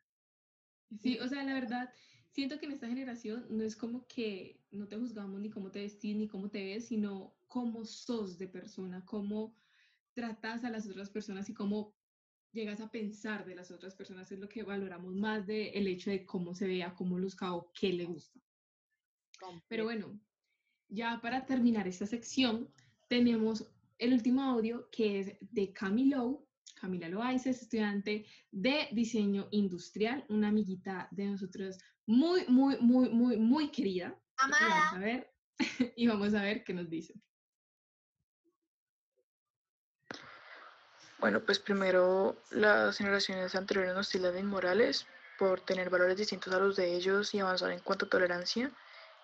Sí, 0.99 1.19
o 1.19 1.27
sea, 1.27 1.43
la 1.43 1.53
verdad, 1.53 1.93
siento 2.31 2.59
que 2.59 2.65
en 2.65 2.71
esta 2.71 2.87
generación 2.87 3.45
no 3.49 3.63
es 3.63 3.75
como 3.75 4.07
que 4.07 4.59
no 4.71 4.87
te 4.87 4.97
juzgamos 4.97 5.39
ni 5.39 5.51
cómo 5.51 5.71
te 5.71 5.81
vestís 5.81 6.15
ni 6.17 6.27
cómo 6.27 6.49
te 6.49 6.63
ves, 6.65 6.87
sino 6.87 7.35
cómo 7.47 7.85
sos 7.85 8.37
de 8.39 8.47
persona, 8.47 9.05
cómo 9.05 9.55
tratas 10.13 10.63
a 10.63 10.69
las 10.69 10.87
otras 10.87 11.09
personas 11.09 11.49
y 11.49 11.53
cómo 11.53 11.95
llegas 12.53 12.81
a 12.81 12.89
pensar 12.89 13.45
de 13.45 13.55
las 13.55 13.71
otras 13.71 13.95
personas 13.95 14.31
es 14.31 14.39
lo 14.39 14.49
que 14.49 14.63
valoramos 14.63 15.15
más 15.15 15.45
del 15.47 15.71
el 15.73 15.87
hecho 15.87 16.09
de 16.09 16.25
cómo 16.25 16.53
se 16.53 16.67
vea, 16.67 16.93
cómo 16.93 17.17
luzca 17.17 17.53
o 17.53 17.71
qué 17.73 17.93
le 17.93 18.05
gusta. 18.05 18.39
Pero 19.67 19.85
bueno, 19.85 20.19
ya 20.89 21.19
para 21.21 21.45
terminar 21.45 21.87
esta 21.87 22.05
sección, 22.05 22.69
tenemos 23.07 23.67
el 23.97 24.13
último 24.13 24.43
audio 24.43 24.89
que 24.91 25.19
es 25.19 25.35
de 25.39 25.73
Camilo. 25.73 26.47
Camila 26.75 27.09
Loaiza 27.09 27.51
es 27.51 27.61
estudiante 27.61 28.25
de 28.51 28.87
diseño 28.91 29.47
industrial, 29.51 30.25
una 30.29 30.47
amiguita 30.47 31.07
de 31.11 31.27
nosotros 31.27 31.77
muy, 32.07 32.45
muy, 32.47 32.77
muy, 32.79 33.09
muy, 33.09 33.37
muy 33.37 33.69
querida. 33.69 34.19
Amada. 34.37 34.59
Y 34.59 34.69
vamos 34.69 34.93
a 34.93 34.99
ver, 34.99 35.33
y 35.95 36.07
vamos 36.07 36.33
a 36.33 36.41
ver 36.41 36.63
qué 36.63 36.73
nos 36.73 36.89
dice. 36.89 37.13
Bueno, 41.21 41.39
pues 41.39 41.59
primero 41.59 42.35
las 42.49 42.97
generaciones 42.97 43.53
anteriores 43.53 43.93
nos 43.93 44.09
tildan 44.09 44.33
de 44.33 44.39
inmorales 44.39 45.05
por 45.37 45.61
tener 45.61 45.91
valores 45.91 46.17
distintos 46.17 46.51
a 46.51 46.57
los 46.57 46.75
de 46.75 46.95
ellos 46.95 47.35
y 47.35 47.39
avanzar 47.39 47.69
en 47.69 47.79
cuanto 47.79 48.07
a 48.07 48.09
tolerancia 48.09 48.71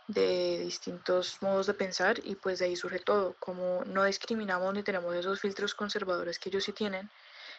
de 0.08 0.60
distintos 0.60 1.42
modos 1.42 1.66
de 1.66 1.74
pensar 1.74 2.20
y 2.24 2.36
pues 2.36 2.60
de 2.60 2.66
ahí 2.66 2.76
surge 2.76 3.00
todo, 3.00 3.36
como 3.40 3.84
no 3.86 4.04
discriminamos 4.04 4.76
ni 4.76 4.84
tenemos 4.84 5.16
esos 5.16 5.42
filtros 5.42 5.74
conservadores 5.74 6.38
que 6.38 6.50
ellos 6.50 6.66
sí 6.66 6.72
tienen, 6.72 7.10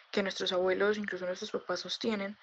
que 0.09 0.23
nuestros 0.23 0.53
abuelos, 0.53 0.97
incluso 0.97 1.25
nuestros 1.25 1.51
papás 1.51 1.81
sostienen, 1.81 2.37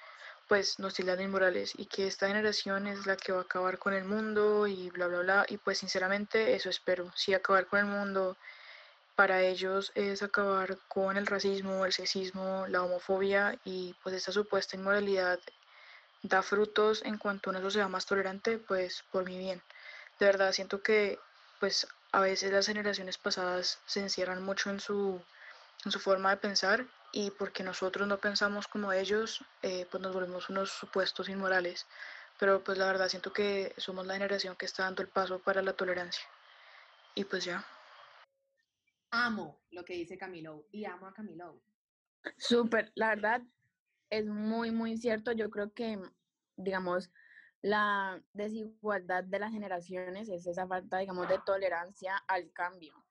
pues 0.49 0.79
nos 0.79 0.93
tildan 0.93 1.23
inmorales 1.23 1.73
y 1.79 1.87
que 1.87 2.07
esta 2.07 2.29
generación 2.29 2.89
es 2.89 3.07
la 3.07 3.17
que 3.17 3.33
va 3.33 3.39
a 3.39 3.43
acabar 3.45 3.79
con 3.79 3.95
el 3.95 4.05
mundo 4.05 4.67
y 4.67 4.91
bla, 4.91 5.07
bla, 5.07 5.21
bla. 5.21 5.47
Y 5.49 5.57
pues 5.57 5.79
sinceramente 5.79 6.55
eso 6.55 6.69
espero, 6.69 7.11
sí 7.17 7.33
acabar 7.33 7.67
con 7.67 7.79
el 7.79 7.87
mundo, 7.87 8.37
para 9.17 9.41
ellos 9.41 9.93
es 9.95 10.23
acabar 10.23 10.79
con 10.89 11.17
el 11.17 11.27
racismo, 11.27 11.87
el 11.87 11.93
sexismo, 11.93 12.67
la 12.69 12.83
homofobia 12.83 13.59
y 13.65 13.95
pues 14.03 14.15
esta 14.15 14.31
supuesta 14.31 14.77
inmoralidad 14.77 15.41
da 16.23 16.43
frutos 16.43 17.03
en 17.05 17.17
cuanto 17.17 17.49
a 17.49 17.53
una 17.53 17.63
sociedad 17.63 17.89
más 17.89 18.05
tolerante, 18.05 18.59
pues 18.59 19.05
por 19.11 19.25
mi 19.25 19.39
bien. 19.39 19.63
De 20.21 20.27
verdad 20.27 20.53
siento 20.53 20.83
que 20.83 21.19
pues 21.61 21.89
a 22.13 22.21
veces 22.21 22.53
las 22.53 22.67
generaciones 22.67 23.17
pasadas 23.17 23.79
se 23.87 24.01
encierran 24.01 24.43
mucho 24.43 24.69
en 24.69 24.81
su, 24.81 25.21
en 25.85 25.91
su 25.91 25.99
forma 25.99 26.31
de 26.31 26.37
pensar 26.37 26.87
y 27.13 27.31
porque 27.31 27.63
nosotros 27.63 28.07
no 28.07 28.19
pensamos 28.19 28.69
como 28.69 28.93
ellos, 28.93 29.41
eh, 29.63 29.87
pues 29.91 30.03
nos 30.03 30.13
volvemos 30.13 30.51
unos 30.51 30.71
supuestos 30.71 31.31
inmorales. 31.31 31.87
Pero 32.39 32.63
pues 32.63 32.77
la 32.77 32.85
verdad 32.85 33.09
siento 33.09 33.33
que 33.33 33.75
somos 33.79 34.07
la 34.07 34.13
generación 34.13 34.57
que 34.57 34.67
está 34.67 34.83
dando 34.83 35.01
el 35.01 35.09
paso 35.09 35.39
para 35.39 35.63
la 35.63 35.73
tolerancia. 35.73 36.27
Y 37.15 37.25
pues 37.25 37.45
ya 37.45 37.65
amo 39.17 39.63
lo 39.71 39.85
que 39.85 39.95
dice 39.95 40.19
Camilo 40.19 40.67
y 40.71 40.85
amo 40.85 41.07
a 41.07 41.15
Camilo. 41.15 41.63
Súper, 42.37 42.93
la 42.95 43.09
verdad 43.09 43.43
es 44.11 44.27
muy, 44.27 44.71
muy 44.71 44.97
cierto. 44.97 45.33
Yo 45.33 45.51
creo 45.51 45.73
que, 45.73 45.99
digamos, 46.57 47.11
la 47.63 48.23
desigualdad 48.33 49.25
de 49.25 49.39
las 49.39 49.53
generaciones 49.53 50.29
es 50.29 50.47
esa 50.47 50.67
falta, 50.67 50.99
digamos, 50.99 51.29
de 51.29 51.41
tolerancia 51.45 52.17
al 52.29 52.53
cambio. 52.53 53.05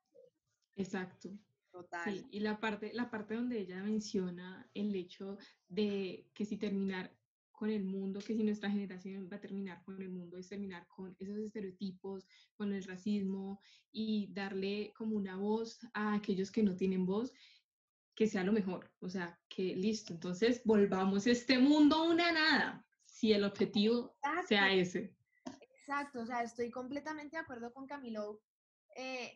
Exacto. 0.76 1.30
Total. 1.72 2.06
Sí, 2.06 2.26
y 2.32 2.40
la 2.40 2.58
parte, 2.60 2.94
la 2.94 3.10
parte 3.10 3.36
donde 3.36 3.60
ella 3.60 3.84
menciona 3.84 4.70
el 4.74 4.96
hecho 4.96 5.38
de 5.68 6.26
que 6.34 6.46
si 6.46 6.56
terminar 6.58 7.12
con 7.56 7.70
el 7.70 7.84
mundo, 7.84 8.20
que 8.20 8.36
si 8.36 8.44
nuestra 8.44 8.70
generación 8.70 9.30
va 9.32 9.38
a 9.38 9.42
terminar 9.42 9.82
con 9.84 10.02
el 10.02 10.10
mundo, 10.10 10.38
es 10.38 10.50
terminar 10.50 10.86
con 10.88 11.16
esos 11.20 11.38
estereotipos, 11.38 12.28
con 12.56 12.74
el 12.74 12.84
racismo 12.84 13.62
y 13.92 14.32
darle 14.34 14.94
como 14.96 15.16
una 15.16 15.38
voz 15.38 15.80
a 15.94 16.14
aquellos 16.14 16.52
que 16.52 16.64
no 16.64 16.76
tienen 16.76 17.06
voz, 17.06 17.34
que 18.14 18.28
sea 18.28 18.44
lo 18.44 18.52
mejor. 18.52 18.92
O 19.00 19.10
sea, 19.10 19.40
que 19.48 19.76
listo, 19.76 20.14
entonces 20.14 20.62
volvamos 20.66 21.28
este 21.28 21.58
mundo 21.58 22.10
una 22.10 22.32
nada, 22.32 22.86
si 23.06 23.34
el 23.34 23.44
objetivo 23.44 24.18
sea 24.48 24.74
ese. 24.74 25.16
Exacto, 25.62 26.22
o 26.22 26.26
sea, 26.26 26.42
estoy 26.42 26.72
completamente 26.72 27.38
de 27.38 27.44
acuerdo 27.44 27.72
con 27.72 27.86
Camilo. 27.86 28.42
Eh, 28.96 29.32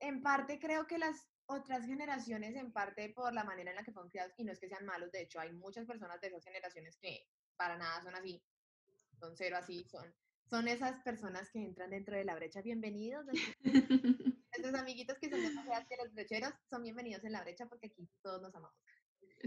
en 0.00 0.22
parte 0.22 0.58
creo 0.58 0.86
que 0.86 0.98
las 0.98 1.28
otras 1.46 1.86
generaciones, 1.86 2.56
en 2.56 2.72
parte 2.72 3.12
por 3.14 3.32
la 3.32 3.44
manera 3.44 3.70
en 3.70 3.76
la 3.76 3.84
que 3.84 3.92
fueron 3.92 4.10
criados, 4.10 4.32
y 4.36 4.44
no 4.44 4.52
es 4.52 4.58
que 4.58 4.68
sean 4.68 4.84
malos, 4.84 5.12
de 5.12 5.22
hecho 5.22 5.38
hay 5.38 5.52
muchas 5.52 5.86
personas 5.86 6.20
de 6.20 6.28
esas 6.28 6.44
generaciones 6.44 6.96
que 6.98 7.24
para 7.56 7.76
nada 7.76 8.02
son 8.02 8.14
así, 8.14 8.42
son 9.18 9.36
cero 9.36 9.56
así, 9.58 9.84
son, 9.84 10.14
son 10.44 10.68
esas 10.68 11.00
personas 11.02 11.50
que 11.50 11.62
entran 11.62 11.90
dentro 11.90 12.16
de 12.16 12.24
la 12.24 12.34
brecha. 12.34 12.62
Bienvenidos. 12.62 13.24
Nuestros, 13.24 13.56
nuestros 14.50 14.74
amiguitos 14.74 15.18
que 15.18 15.30
son 15.30 15.40
demasiados 15.40 15.86
que 15.88 15.96
los 15.96 16.12
brecheros 16.12 16.52
son 16.68 16.82
bienvenidos 16.82 17.24
en 17.24 17.32
la 17.32 17.42
brecha 17.42 17.66
porque 17.66 17.86
aquí 17.86 18.08
todos 18.22 18.42
nos 18.42 18.54
amamos. 18.54 18.78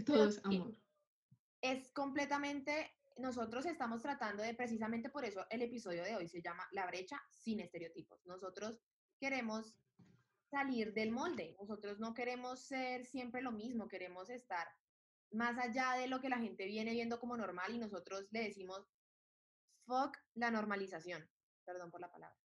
Todo 0.06 0.30
es 0.30 0.36
sí. 0.36 0.42
amor. 0.44 0.76
es 1.62 1.92
completamente, 1.92 2.96
nosotros 3.18 3.66
estamos 3.66 4.02
tratando 4.02 4.44
de, 4.44 4.54
precisamente 4.54 5.10
por 5.10 5.26
eso 5.26 5.46
el 5.50 5.62
episodio 5.62 6.04
de 6.04 6.16
hoy 6.16 6.28
se 6.28 6.42
llama 6.42 6.68
La 6.72 6.86
brecha 6.88 7.22
sin 7.30 7.60
estereotipos. 7.60 8.26
Nosotros 8.26 8.82
queremos 9.20 9.76
salir 10.50 10.94
del 10.94 11.12
molde, 11.12 11.56
nosotros 11.60 12.00
no 12.00 12.14
queremos 12.14 12.60
ser 12.60 13.06
siempre 13.06 13.42
lo 13.42 13.52
mismo, 13.52 13.88
queremos 13.88 14.30
estar 14.30 14.68
más 15.32 15.58
allá 15.58 15.94
de 15.94 16.08
lo 16.08 16.20
que 16.22 16.30
la 16.30 16.40
gente 16.40 16.66
viene 16.66 16.92
viendo 16.92 17.20
como 17.20 17.38
normal 17.38 17.74
y 17.74 17.80
nosotros 17.80 18.28
le 18.32 18.44
decimos, 18.44 18.88
fuck 19.86 20.18
la 20.36 20.52
normalización, 20.52 21.28
perdón 21.66 21.92
por 21.92 22.02
la 22.02 22.12
palabra. 22.12 22.38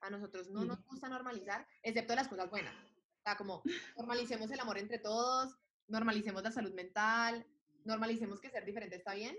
A 0.00 0.10
nosotros 0.10 0.48
no 0.50 0.64
nos 0.64 0.82
gusta 0.84 1.08
normalizar, 1.08 1.66
excepto 1.82 2.14
las 2.14 2.28
cosas 2.28 2.50
buenas. 2.50 2.74
O 2.74 3.22
sea, 3.22 3.36
como 3.36 3.62
normalicemos 3.96 4.50
el 4.50 4.60
amor 4.60 4.78
entre 4.78 4.98
todos, 4.98 5.54
normalicemos 5.86 6.42
la 6.42 6.50
salud 6.50 6.74
mental, 6.74 7.46
normalicemos 7.84 8.40
que 8.40 8.50
ser 8.50 8.64
diferente 8.64 8.96
está 8.96 9.14
bien. 9.14 9.36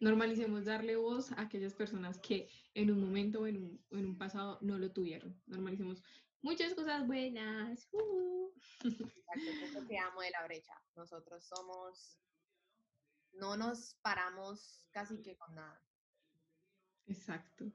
Normalicemos 0.00 0.66
darle 0.66 0.96
voz 0.96 1.32
a 1.32 1.42
aquellas 1.42 1.74
personas 1.74 2.18
que 2.18 2.48
en 2.74 2.90
un 2.90 3.00
momento 3.00 3.40
o 3.40 3.46
en 3.46 3.56
un, 3.56 3.84
en 3.90 4.06
un 4.06 4.18
pasado 4.18 4.58
no 4.60 4.78
lo 4.78 4.92
tuvieron. 4.92 5.40
Normalicemos 5.46 6.02
muchas 6.42 6.74
cosas 6.74 7.06
buenas. 7.06 7.88
uh. 7.92 8.52
Exacto, 8.84 9.64
eso 9.64 9.86
que 9.86 9.98
amo 9.98 10.20
de 10.20 10.30
la 10.30 10.44
brecha. 10.44 10.74
Nosotros 10.94 11.44
somos, 11.44 12.18
no 13.32 13.56
nos 13.56 13.96
paramos 14.02 14.86
casi 14.92 15.20
que 15.22 15.36
con 15.36 15.54
nada. 15.54 15.82
Exacto. 17.06 17.66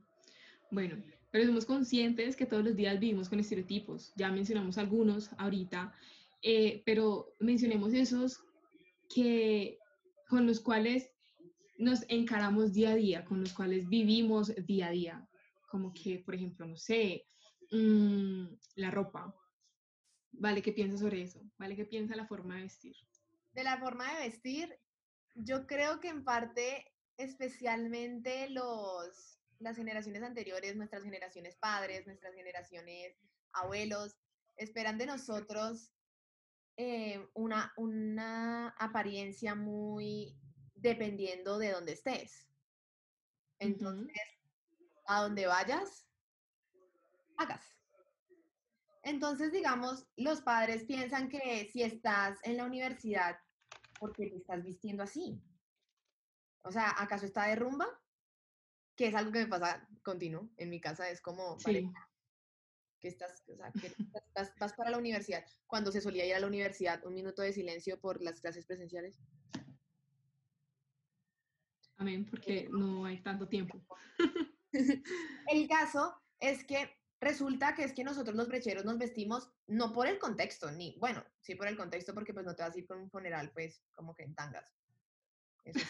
Bueno, 0.71 1.03
pero 1.31 1.45
somos 1.45 1.65
conscientes 1.65 2.35
que 2.35 2.45
todos 2.45 2.63
los 2.63 2.75
días 2.75 2.99
vivimos 2.99 3.29
con 3.29 3.39
estereotipos. 3.39 4.13
Ya 4.15 4.31
mencionamos 4.31 4.77
algunos 4.77 5.29
ahorita, 5.37 5.93
eh, 6.41 6.81
pero 6.85 7.35
mencionemos 7.39 7.93
esos 7.93 8.43
que 9.13 9.77
con 10.29 10.47
los 10.47 10.59
cuales 10.61 11.11
nos 11.77 12.05
encaramos 12.09 12.73
día 12.73 12.91
a 12.91 12.95
día, 12.95 13.25
con 13.25 13.41
los 13.41 13.53
cuales 13.53 13.89
vivimos 13.89 14.53
día 14.65 14.87
a 14.87 14.91
día. 14.91 15.27
Como 15.69 15.93
que, 15.93 16.19
por 16.19 16.35
ejemplo, 16.35 16.65
no 16.65 16.77
sé, 16.77 17.25
mm, 17.71 18.45
la 18.75 18.91
ropa. 18.91 19.35
Vale, 20.31 20.61
¿qué 20.61 20.71
piensas 20.71 21.01
sobre 21.01 21.21
eso? 21.23 21.41
Vale, 21.57 21.75
¿qué 21.75 21.85
piensa 21.85 22.15
la 22.15 22.27
forma 22.27 22.55
de 22.55 22.63
vestir? 22.63 22.95
De 23.53 23.63
la 23.63 23.77
forma 23.77 24.13
de 24.13 24.29
vestir, 24.29 24.79
yo 25.35 25.67
creo 25.67 25.99
que 25.99 26.07
en 26.07 26.23
parte, 26.23 26.85
especialmente 27.17 28.49
los, 28.49 29.39
las 29.59 29.75
generaciones 29.75 30.23
anteriores, 30.23 30.75
nuestras 30.75 31.03
generaciones 31.03 31.57
padres, 31.57 32.05
nuestras 32.05 32.33
generaciones 32.33 33.17
abuelos, 33.51 34.17
esperan 34.55 34.97
de 34.97 35.07
nosotros 35.07 35.91
eh, 36.77 37.27
una, 37.33 37.73
una 37.77 38.69
apariencia 38.79 39.55
muy 39.55 40.37
dependiendo 40.75 41.57
de 41.57 41.71
dónde 41.71 41.93
estés. 41.93 42.47
Entonces, 43.59 44.15
a 45.05 45.21
donde 45.21 45.45
vayas, 45.45 46.07
hagas. 47.41 47.65
Entonces, 49.03 49.51
digamos, 49.51 50.07
los 50.15 50.41
padres 50.41 50.83
piensan 50.85 51.27
que 51.27 51.69
si 51.71 51.81
estás 51.81 52.39
en 52.43 52.57
la 52.57 52.65
universidad, 52.65 53.37
¿por 53.99 54.13
qué 54.15 54.27
te 54.27 54.37
estás 54.37 54.63
vistiendo 54.63 55.03
así? 55.03 55.41
O 56.63 56.71
sea, 56.71 56.93
¿acaso 56.97 57.25
está 57.25 57.45
de 57.45 57.55
rumba? 57.55 57.87
Que 58.95 59.07
es 59.07 59.15
algo 59.15 59.31
que 59.31 59.39
me 59.39 59.47
pasa 59.47 59.87
continuo 60.03 60.49
en 60.57 60.69
mi 60.69 60.79
casa, 60.79 61.09
es 61.09 61.21
como, 61.21 61.57
vale, 61.65 61.81
Sí, 61.81 61.91
que 62.99 63.07
estás, 63.07 63.43
o 63.47 63.55
sea, 63.55 63.71
que 63.71 63.87
estás- 63.87 64.53
vas 64.59 64.73
para 64.73 64.91
la 64.91 64.99
universidad. 64.99 65.43
Cuando 65.65 65.91
se 65.91 66.01
solía 66.01 66.25
ir 66.27 66.35
a 66.35 66.39
la 66.39 66.45
universidad, 66.45 67.03
un 67.03 67.15
minuto 67.15 67.41
de 67.41 67.53
silencio 67.53 67.99
por 67.99 68.21
las 68.21 68.39
clases 68.39 68.65
presenciales. 68.67 69.19
amén, 71.97 72.25
porque 72.29 72.67
no 72.71 73.05
hay 73.05 73.21
tanto 73.21 73.47
tiempo. 73.47 73.79
El 75.47 75.67
caso 75.67 76.15
es 76.39 76.63
que 76.63 77.00
resulta 77.21 77.75
que 77.75 77.83
es 77.83 77.93
que 77.93 78.03
nosotros 78.03 78.35
los 78.35 78.47
brecheros 78.47 78.83
nos 78.83 78.97
vestimos 78.97 79.49
no 79.67 79.93
por 79.93 80.07
el 80.07 80.19
contexto, 80.19 80.71
ni, 80.71 80.97
bueno, 80.99 81.23
sí 81.39 81.55
por 81.55 81.67
el 81.67 81.77
contexto, 81.77 82.13
porque 82.13 82.33
pues 82.33 82.45
no 82.45 82.55
te 82.55 82.63
vas 82.63 82.75
a 82.75 82.79
ir 82.79 82.87
con 82.87 82.99
un 82.99 83.09
funeral, 83.09 83.51
pues, 83.53 83.83
como 83.93 84.15
que 84.15 84.23
en 84.23 84.35
tangas. 84.35 84.65
Eso 85.63 85.85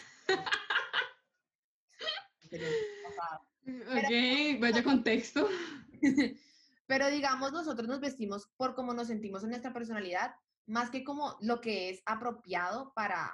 pasado. 3.04 3.46
Ok, 3.64 4.60
vaya 4.60 4.82
contexto. 4.82 5.48
Pero 6.86 7.08
digamos, 7.08 7.52
nosotros 7.52 7.86
nos 7.86 8.00
vestimos 8.00 8.50
por 8.56 8.74
cómo 8.74 8.92
nos 8.92 9.06
sentimos 9.06 9.44
en 9.44 9.50
nuestra 9.50 9.72
personalidad, 9.72 10.34
más 10.66 10.90
que 10.90 11.04
como 11.04 11.38
lo 11.40 11.60
que 11.60 11.88
es 11.88 12.02
apropiado 12.04 12.92
para, 12.92 13.32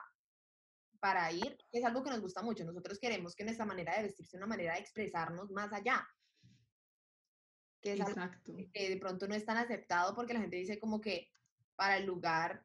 para 1.00 1.32
ir, 1.32 1.56
que 1.72 1.78
es 1.78 1.84
algo 1.84 2.04
que 2.04 2.11
nos 2.11 2.20
gusta 2.20 2.42
mucho. 2.42 2.64
Nosotros 2.64 2.98
queremos 2.98 3.34
que 3.34 3.44
nuestra 3.44 3.64
manera 3.64 3.96
de 3.96 4.02
vestir 4.02 4.26
sea 4.26 4.38
una 4.38 4.46
manera 4.46 4.74
de 4.74 4.80
expresarnos 4.80 5.50
más 5.50 5.72
allá. 5.72 6.06
Que 7.80 7.92
es 7.92 8.00
algo 8.00 8.12
Exacto. 8.12 8.52
que 8.72 8.88
de 8.90 8.96
pronto 8.96 9.28
no 9.28 9.34
es 9.34 9.44
tan 9.44 9.56
aceptado 9.56 10.14
porque 10.14 10.34
la 10.34 10.40
gente 10.40 10.56
dice 10.56 10.78
como 10.78 11.00
que 11.00 11.30
para 11.76 11.96
el 11.96 12.06
lugar 12.06 12.64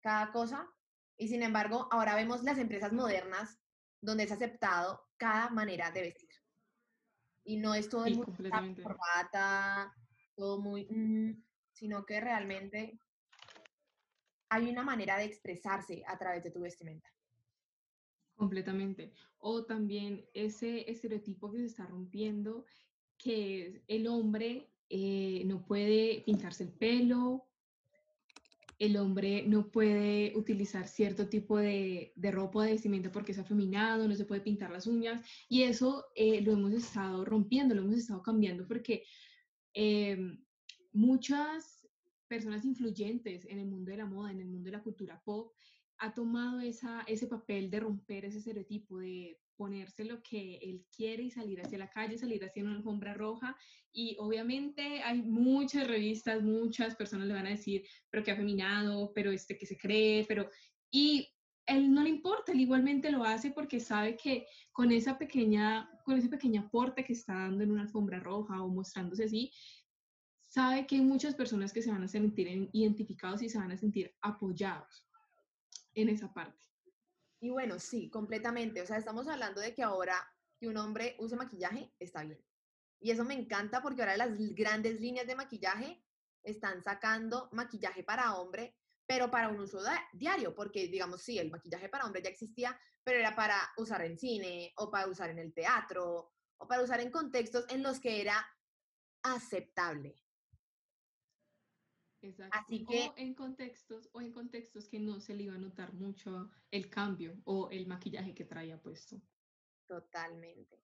cada 0.00 0.32
cosa. 0.32 0.68
Y 1.16 1.28
sin 1.28 1.42
embargo, 1.42 1.88
ahora 1.90 2.14
vemos 2.14 2.42
las 2.44 2.58
empresas 2.58 2.92
modernas 2.92 3.58
donde 4.00 4.24
es 4.24 4.32
aceptado 4.32 5.04
cada 5.16 5.50
manera 5.50 5.90
de 5.90 6.02
vestir. 6.02 6.30
Y 7.44 7.56
no 7.56 7.74
es 7.74 7.88
todo 7.88 8.04
Sí, 8.06 8.14
completamente. 8.16 8.82
corbata, 8.82 9.92
todo 10.34 10.60
muy, 10.60 10.86
mm, 10.88 11.42
sino 11.72 12.06
que 12.06 12.20
realmente 12.20 13.00
hay 14.48 14.70
una 14.70 14.82
manera 14.82 15.18
de 15.18 15.24
expresarse 15.24 16.02
a 16.06 16.16
través 16.18 16.42
de 16.44 16.50
tu 16.50 16.60
vestimenta. 16.60 17.10
Completamente. 18.36 19.12
O 19.38 19.64
también 19.64 20.24
ese 20.32 20.88
estereotipo 20.90 21.50
que 21.50 21.58
se 21.58 21.66
está 21.66 21.86
rompiendo, 21.86 22.64
que 23.18 23.82
el 23.88 24.06
hombre 24.06 24.70
eh, 24.88 25.42
no 25.44 25.64
puede 25.66 26.22
pintarse 26.24 26.64
el 26.64 26.70
pelo, 26.70 27.44
el 28.78 28.96
hombre 28.96 29.44
no 29.46 29.70
puede 29.70 30.32
utilizar 30.36 30.86
cierto 30.86 31.28
tipo 31.28 31.58
de, 31.58 32.12
de 32.14 32.30
ropa 32.30 32.64
de 32.64 32.72
vestimenta 32.72 33.10
porque 33.10 33.32
es 33.32 33.38
afeminado, 33.38 34.06
no 34.06 34.14
se 34.14 34.24
puede 34.24 34.40
pintar 34.40 34.70
las 34.70 34.86
uñas, 34.86 35.20
y 35.48 35.64
eso 35.64 36.06
eh, 36.14 36.40
lo 36.42 36.52
hemos 36.52 36.72
estado 36.72 37.24
rompiendo, 37.24 37.74
lo 37.74 37.82
hemos 37.82 37.96
estado 37.96 38.22
cambiando 38.22 38.66
porque 38.66 39.04
em, 39.74 40.38
muchas 40.92 41.88
personas 42.28 42.64
influyentes 42.64 43.44
en 43.46 43.58
el 43.58 43.66
mundo 43.66 43.90
de 43.90 43.96
la 43.96 44.06
moda, 44.06 44.30
en 44.30 44.40
el 44.40 44.46
mundo 44.46 44.66
de 44.66 44.76
la 44.76 44.82
cultura 44.82 45.20
pop, 45.24 45.52
ha 45.98 46.14
tomado 46.14 46.60
esa, 46.60 47.02
ese 47.08 47.26
papel 47.26 47.70
de 47.70 47.80
romper 47.80 48.26
ese 48.26 48.38
estereotipo, 48.38 48.98
de 48.98 49.40
ponerse 49.58 50.04
lo 50.04 50.22
que 50.22 50.56
él 50.62 50.86
quiere 50.96 51.24
y 51.24 51.30
salir 51.30 51.60
hacia 51.60 51.76
la 51.76 51.90
calle, 51.90 52.16
salir 52.16 52.42
hacia 52.44 52.62
una 52.62 52.76
alfombra 52.76 53.12
roja. 53.12 53.56
Y 53.92 54.16
obviamente 54.20 55.02
hay 55.02 55.20
muchas 55.20 55.86
revistas, 55.88 56.42
muchas 56.42 56.94
personas 56.94 57.26
le 57.26 57.34
van 57.34 57.48
a 57.48 57.50
decir, 57.50 57.84
pero 58.08 58.22
que 58.22 58.30
afeminado, 58.30 59.12
pero 59.14 59.32
este 59.32 59.58
que 59.58 59.66
se 59.66 59.76
cree, 59.76 60.24
pero... 60.26 60.48
Y 60.90 61.28
él 61.66 61.92
no 61.92 62.02
le 62.02 62.08
importa, 62.08 62.52
él 62.52 62.60
igualmente 62.60 63.10
lo 63.10 63.24
hace 63.24 63.50
porque 63.50 63.78
sabe 63.78 64.16
que 64.16 64.46
con 64.72 64.90
esa 64.90 65.18
pequeña, 65.18 65.90
con 66.04 66.16
ese 66.16 66.30
pequeño 66.30 66.62
aporte 66.62 67.04
que 67.04 67.12
está 67.12 67.34
dando 67.34 67.62
en 67.62 67.72
una 67.72 67.82
alfombra 67.82 68.20
roja 68.20 68.62
o 68.62 68.68
mostrándose 68.68 69.24
así, 69.24 69.52
sabe 70.46 70.86
que 70.86 70.94
hay 70.94 71.02
muchas 71.02 71.34
personas 71.34 71.72
que 71.72 71.82
se 71.82 71.90
van 71.90 72.04
a 72.04 72.08
sentir 72.08 72.48
en- 72.48 72.70
identificados 72.72 73.42
y 73.42 73.50
se 73.50 73.58
van 73.58 73.72
a 73.72 73.76
sentir 73.76 74.14
apoyados 74.22 75.06
en 75.94 76.08
esa 76.08 76.32
parte. 76.32 76.67
Y 77.40 77.50
bueno, 77.50 77.78
sí, 77.78 78.10
completamente. 78.10 78.82
O 78.82 78.86
sea, 78.86 78.96
estamos 78.96 79.28
hablando 79.28 79.60
de 79.60 79.74
que 79.74 79.82
ahora 79.82 80.16
que 80.58 80.68
un 80.68 80.76
hombre 80.76 81.16
use 81.18 81.36
maquillaje 81.36 81.92
está 81.98 82.24
bien. 82.24 82.44
Y 83.00 83.10
eso 83.10 83.24
me 83.24 83.34
encanta 83.34 83.80
porque 83.80 84.02
ahora 84.02 84.16
las 84.16 84.36
grandes 84.54 85.00
líneas 85.00 85.26
de 85.26 85.36
maquillaje 85.36 86.04
están 86.42 86.82
sacando 86.82 87.48
maquillaje 87.52 88.02
para 88.02 88.34
hombre, 88.36 88.76
pero 89.06 89.30
para 89.30 89.48
un 89.48 89.60
uso 89.60 89.80
diario, 90.12 90.54
porque 90.54 90.88
digamos, 90.88 91.22
sí, 91.22 91.38
el 91.38 91.50
maquillaje 91.50 91.88
para 91.88 92.04
hombre 92.04 92.22
ya 92.22 92.30
existía, 92.30 92.78
pero 93.04 93.18
era 93.18 93.36
para 93.36 93.56
usar 93.76 94.04
en 94.04 94.18
cine 94.18 94.72
o 94.76 94.90
para 94.90 95.06
usar 95.06 95.30
en 95.30 95.38
el 95.38 95.54
teatro 95.54 96.32
o 96.58 96.68
para 96.68 96.82
usar 96.82 97.00
en 97.00 97.10
contextos 97.10 97.64
en 97.68 97.82
los 97.82 98.00
que 98.00 98.20
era 98.20 98.44
aceptable. 99.22 100.16
Exacto. 102.22 102.56
Así 102.58 102.84
que- 102.84 103.08
O 103.08 103.14
en 103.16 103.34
contextos, 103.34 104.10
o 104.12 104.20
en 104.20 104.32
contextos 104.32 104.88
que 104.88 104.98
no 104.98 105.20
se 105.20 105.34
le 105.34 105.44
iba 105.44 105.54
a 105.54 105.58
notar 105.58 105.92
mucho 105.94 106.50
el 106.70 106.90
cambio 106.90 107.40
o 107.44 107.70
el 107.70 107.86
maquillaje 107.86 108.34
que 108.34 108.44
traía 108.44 108.80
puesto. 108.80 109.20
Totalmente. 109.86 110.82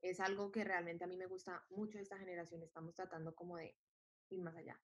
Es 0.00 0.20
algo 0.20 0.50
que 0.50 0.64
realmente 0.64 1.04
a 1.04 1.06
mí 1.06 1.16
me 1.16 1.26
gusta 1.26 1.64
mucho 1.70 1.98
de 1.98 2.02
esta 2.02 2.18
generación. 2.18 2.62
Estamos 2.62 2.94
tratando 2.94 3.34
como 3.34 3.56
de 3.56 3.76
ir 4.30 4.40
más 4.40 4.56
allá. 4.56 4.80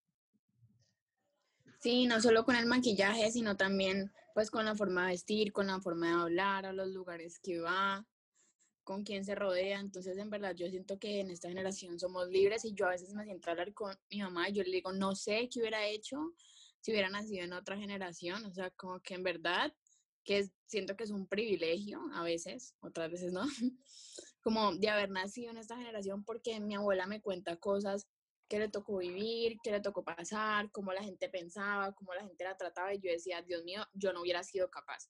Sí, 1.81 2.07
no 2.07 2.21
solo 2.21 2.45
con 2.45 2.55
el 2.57 2.67
maquillaje, 2.67 3.31
sino 3.31 3.57
también 3.57 4.13
pues 4.35 4.51
con 4.51 4.65
la 4.65 4.75
forma 4.75 5.03
de 5.07 5.13
vestir, 5.13 5.53
con 5.53 5.67
la 5.67 5.81
forma 5.81 6.07
de 6.09 6.23
hablar, 6.23 6.67
a 6.67 6.73
los 6.73 6.89
lugares 6.89 7.39
que 7.41 7.59
va. 7.61 8.07
Con 8.85 9.05
quién 9.05 9.25
se 9.25 9.35
rodea. 9.35 9.81
Entonces, 9.81 10.19
en 10.19 10.31
verdad, 10.31 10.55
yo 10.55 10.69
siento 10.69 10.99
que 10.99 11.21
en 11.21 11.31
esta 11.31 11.49
generación 11.49 11.99
somos 11.99 12.29
libres 12.29 12.65
y 12.65 12.75
yo 12.75 12.87
a 12.87 12.91
veces 12.91 13.15
me 13.15 13.25
siento 13.25 13.49
a 13.49 13.53
hablar 13.53 13.73
con 13.75 13.97
mi 14.11 14.21
mamá 14.21 14.49
y 14.49 14.53
yo 14.53 14.63
le 14.63 14.71
digo, 14.71 14.93
no 14.93 15.15
sé 15.15 15.49
qué 15.51 15.61
hubiera 15.61 15.87
hecho 15.87 16.35
si 16.81 16.91
hubiera 16.91 17.09
nacido 17.09 17.45
en 17.45 17.53
otra 17.53 17.77
generación. 17.77 18.45
O 18.45 18.53
sea, 18.53 18.71
como 18.71 19.01
que 19.01 19.15
en 19.15 19.23
verdad, 19.23 19.73
que 20.25 20.49
siento 20.67 20.97
que 20.97 21.05
es 21.05 21.11
un 21.11 21.27
privilegio 21.27 22.01
a 22.15 22.23
veces, 22.23 22.75
otras 22.81 23.11
veces 23.11 23.33
no, 23.33 23.43
como 24.43 24.73
de 24.75 24.89
haber 24.89 25.11
nacido 25.11 25.51
en 25.51 25.59
esta 25.59 25.77
generación 25.77 26.25
porque 26.25 26.61
mi 26.61 26.75
abuela 26.75 27.07
me 27.07 27.21
cuenta 27.21 27.57
cosas 27.57 28.07
que 28.49 28.59
le 28.59 28.69
tocó 28.69 28.99
vivir, 28.99 29.57
que 29.63 29.71
le 29.71 29.81
tocó 29.81 30.05
pasar, 30.05 30.71
cómo 30.73 30.93
la 30.93 31.03
gente 31.03 31.29
pensaba, 31.29 31.95
cómo 31.95 32.13
la 32.15 32.23
gente 32.23 32.45
la 32.45 32.57
trataba 32.57 32.93
y 32.93 33.01
yo 33.01 33.11
decía, 33.11 33.41
Dios 33.43 33.65
mío, 33.65 33.83
yo 33.95 34.13
no 34.13 34.21
hubiera 34.21 34.45
sido 34.45 34.69
capaz. 34.69 35.09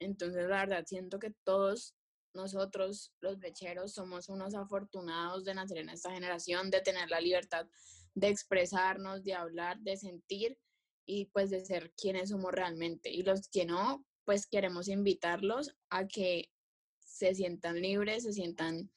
Entonces, 0.00 0.48
la 0.48 0.64
verdad, 0.66 0.84
siento 0.86 1.18
que 1.18 1.30
todos 1.44 1.94
nosotros, 2.34 3.12
los 3.20 3.38
brecheros, 3.38 3.92
somos 3.92 4.28
unos 4.28 4.54
afortunados 4.54 5.44
de 5.44 5.54
nacer 5.54 5.78
en 5.78 5.88
esta 5.88 6.12
generación, 6.12 6.70
de 6.70 6.80
tener 6.80 7.10
la 7.10 7.20
libertad 7.20 7.66
de 8.14 8.28
expresarnos, 8.28 9.22
de 9.24 9.34
hablar, 9.34 9.78
de 9.80 9.96
sentir 9.96 10.58
y 11.06 11.26
pues 11.26 11.50
de 11.50 11.64
ser 11.64 11.92
quienes 11.92 12.30
somos 12.30 12.52
realmente. 12.52 13.10
Y 13.10 13.22
los 13.22 13.48
que 13.48 13.64
no, 13.66 14.04
pues 14.24 14.46
queremos 14.46 14.88
invitarlos 14.88 15.74
a 15.90 16.06
que 16.06 16.50
se 16.98 17.34
sientan 17.34 17.80
libres, 17.80 18.24
se 18.24 18.32
sientan, 18.32 18.90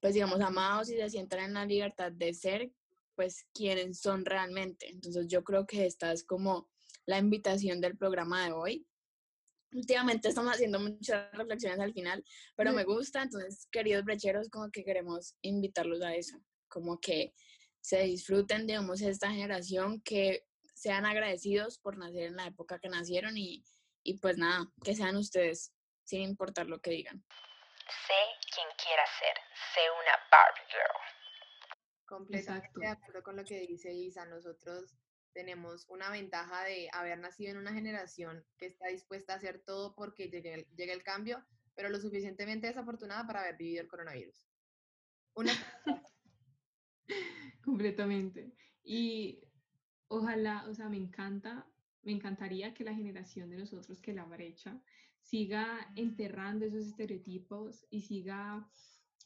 pues 0.00 0.14
digamos, 0.14 0.40
amados 0.40 0.90
y 0.90 0.96
se 0.96 1.10
sientan 1.10 1.40
en 1.40 1.54
la 1.54 1.66
libertad 1.66 2.12
de 2.12 2.32
ser, 2.34 2.72
pues 3.14 3.46
quienes 3.52 4.00
son 4.00 4.24
realmente. 4.24 4.88
Entonces 4.88 5.26
yo 5.28 5.42
creo 5.44 5.66
que 5.66 5.86
esta 5.86 6.12
es 6.12 6.24
como 6.24 6.68
la 7.06 7.18
invitación 7.18 7.80
del 7.80 7.96
programa 7.96 8.46
de 8.46 8.52
hoy, 8.52 8.86
últimamente 9.72 10.28
estamos 10.28 10.54
haciendo 10.54 10.80
muchas 10.80 11.30
reflexiones 11.32 11.80
al 11.80 11.92
final, 11.92 12.24
pero 12.56 12.72
me 12.72 12.84
gusta, 12.84 13.22
entonces, 13.22 13.66
queridos 13.70 14.04
brecheros, 14.04 14.48
como 14.48 14.70
que 14.70 14.84
queremos 14.84 15.36
invitarlos 15.42 16.02
a 16.02 16.14
eso, 16.14 16.38
como 16.68 16.98
que 17.00 17.34
se 17.80 18.02
disfruten, 18.02 18.66
digamos, 18.66 19.00
esta 19.00 19.30
generación, 19.30 20.00
que 20.02 20.44
sean 20.74 21.06
agradecidos 21.06 21.78
por 21.78 21.96
nacer 21.96 22.24
en 22.24 22.36
la 22.36 22.46
época 22.46 22.78
que 22.78 22.88
nacieron 22.88 23.36
y, 23.36 23.64
y 24.02 24.18
pues 24.18 24.38
nada, 24.38 24.66
que 24.84 24.94
sean 24.94 25.16
ustedes, 25.16 25.72
sin 26.04 26.22
importar 26.22 26.66
lo 26.66 26.80
que 26.80 26.90
digan. 26.90 27.24
Sé 28.06 28.20
quien 28.54 28.68
quiera 28.82 29.02
ser, 29.18 29.36
sé 29.74 29.80
una 29.90 30.18
Barbie 30.30 30.70
Girl. 30.70 31.08
Completamente 32.06 32.80
de 32.80 32.86
acuerdo 32.86 33.22
con 33.22 33.36
lo 33.36 33.44
que 33.44 33.60
dice 33.60 33.92
Isa, 33.92 34.24
nosotros 34.26 34.94
tenemos 35.32 35.86
una 35.88 36.10
ventaja 36.10 36.64
de 36.64 36.88
haber 36.92 37.18
nacido 37.18 37.52
en 37.52 37.58
una 37.58 37.72
generación 37.72 38.44
que 38.56 38.66
está 38.66 38.88
dispuesta 38.88 39.32
a 39.32 39.36
hacer 39.36 39.62
todo 39.64 39.94
porque 39.94 40.28
llegue 40.28 40.54
el, 40.54 40.66
llegue 40.76 40.92
el 40.92 41.02
cambio, 41.02 41.44
pero 41.74 41.88
lo 41.88 42.00
suficientemente 42.00 42.66
desafortunada 42.66 43.26
para 43.26 43.40
haber 43.40 43.56
vivido 43.56 43.82
el 43.82 43.88
coronavirus. 43.88 44.46
Una... 45.34 45.52
Completamente. 47.64 48.52
Y 48.82 49.42
ojalá, 50.08 50.66
o 50.68 50.74
sea, 50.74 50.88
me 50.88 50.96
encanta, 50.96 51.66
me 52.02 52.12
encantaría 52.12 52.74
que 52.74 52.84
la 52.84 52.94
generación 52.94 53.50
de 53.50 53.58
nosotros, 53.58 54.00
que 54.00 54.12
la 54.12 54.24
brecha, 54.24 54.80
siga 55.20 55.92
enterrando 55.94 56.64
esos 56.64 56.86
estereotipos 56.86 57.86
y 57.90 58.00
siga 58.00 58.68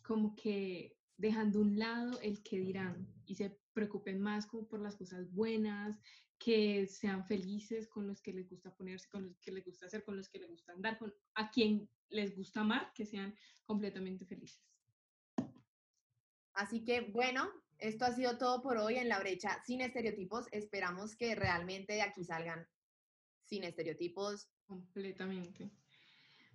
como 0.02 0.34
que 0.34 0.98
dejando 1.16 1.60
un 1.60 1.78
lado 1.78 2.18
el 2.20 2.42
que 2.42 2.58
dirán 2.58 3.06
y 3.24 3.36
se 3.36 3.61
preocupen 3.72 4.20
más 4.20 4.46
como 4.46 4.66
por 4.66 4.80
las 4.80 4.96
cosas 4.96 5.30
buenas, 5.32 5.98
que 6.38 6.86
sean 6.86 7.24
felices 7.24 7.88
con 7.88 8.06
los 8.06 8.20
que 8.20 8.32
les 8.32 8.48
gusta 8.48 8.74
ponerse, 8.74 9.08
con 9.08 9.28
los 9.28 9.38
que 9.38 9.52
les 9.52 9.64
gusta 9.64 9.86
hacer, 9.86 10.04
con 10.04 10.16
los 10.16 10.28
que 10.28 10.40
les 10.40 10.50
gusta 10.50 10.72
andar, 10.72 10.98
con 10.98 11.14
a 11.34 11.50
quien 11.50 11.88
les 12.08 12.34
gusta 12.36 12.60
amar, 12.60 12.92
que 12.94 13.06
sean 13.06 13.34
completamente 13.64 14.26
felices. 14.26 14.60
Así 16.54 16.84
que 16.84 17.00
bueno, 17.00 17.48
esto 17.78 18.04
ha 18.04 18.12
sido 18.12 18.38
todo 18.38 18.62
por 18.62 18.76
hoy 18.76 18.96
en 18.96 19.08
la 19.08 19.18
brecha 19.18 19.62
sin 19.64 19.80
estereotipos. 19.80 20.46
Esperamos 20.52 21.16
que 21.16 21.34
realmente 21.34 21.94
de 21.94 22.02
aquí 22.02 22.24
salgan 22.24 22.66
sin 23.44 23.64
estereotipos. 23.64 24.48
Completamente. 24.66 25.70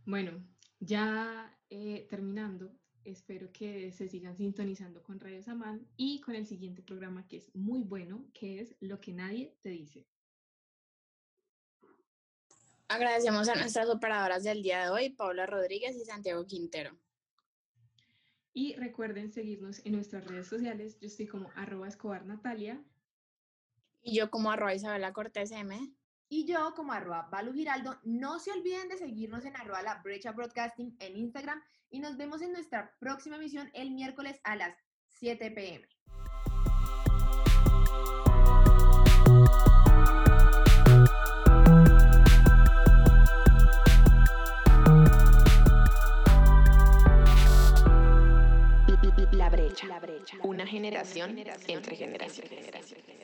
Bueno, 0.06 0.46
ya 0.80 1.58
eh, 1.70 2.08
terminando, 2.10 2.78
espero 3.12 3.52
que 3.52 3.92
se 3.92 4.08
sigan 4.08 4.36
sintonizando 4.36 5.02
con 5.02 5.20
Radio 5.20 5.42
Samán 5.42 5.88
y 5.96 6.20
con 6.22 6.36
el 6.36 6.46
siguiente 6.46 6.82
programa 6.82 7.28
que 7.28 7.38
es 7.38 7.56
muy 7.56 7.82
bueno, 7.84 8.26
que 8.34 8.60
es 8.60 8.76
Lo 8.80 9.00
que 9.00 9.14
nadie 9.14 9.56
te 9.62 9.70
dice. 9.70 10.06
Agradecemos 12.90 13.50
a 13.50 13.56
nuestras 13.56 13.90
operadoras 13.90 14.44
del 14.44 14.64
día 14.64 14.84
de 14.84 14.90
hoy, 14.90 15.10
Paula 15.10 15.46
Rodríguez 15.46 15.96
y 15.96 16.06
Santiago 16.06 16.46
Quintero. 16.46 16.98
Y 18.54 18.76
recuerden 18.76 19.32
seguirnos 19.32 19.86
en 19.86 19.94
nuestras 19.94 20.26
redes 20.26 20.48
sociales. 20.48 20.98
Yo 21.00 21.08
estoy 21.08 21.28
como 21.28 21.52
arroba 21.56 21.88
escobar 21.88 22.26
Natalia. 22.26 22.82
Y 24.02 24.16
yo 24.16 24.32
como 24.32 24.52
arroba 24.52 24.74
Isabela 24.74 25.14
Cortés 25.14 25.52
M. 25.52 25.94
Y 26.30 26.46
yo 26.46 26.74
como 26.76 26.92
arroba 26.92 27.30
Balu 27.32 27.54
Giraldo. 27.54 28.00
No 28.04 28.40
se 28.40 28.52
olviden 28.52 28.90
de 28.90 28.98
seguirnos 28.98 29.46
en 29.46 29.56
arroba 29.56 29.82
la 29.82 30.02
brecha 30.02 30.32
broadcasting 30.34 30.96
en 31.00 31.16
Instagram 31.16 31.62
y 31.90 32.00
nos 32.00 32.18
vemos 32.18 32.42
en 32.42 32.52
nuestra 32.52 32.92
próxima 33.00 33.38
emisión 33.38 33.70
el 33.74 33.92
miércoles 33.92 34.40
a 34.44 34.56
las 34.56 34.76
7 35.08 35.52
pm. 35.52 35.88
La 49.32 49.50
brecha, 49.50 49.88
la 49.88 50.00
brecha. 50.00 50.38
Una 50.44 50.68
generación 50.68 51.38
entre 51.68 51.96
generaciones. 51.96 53.17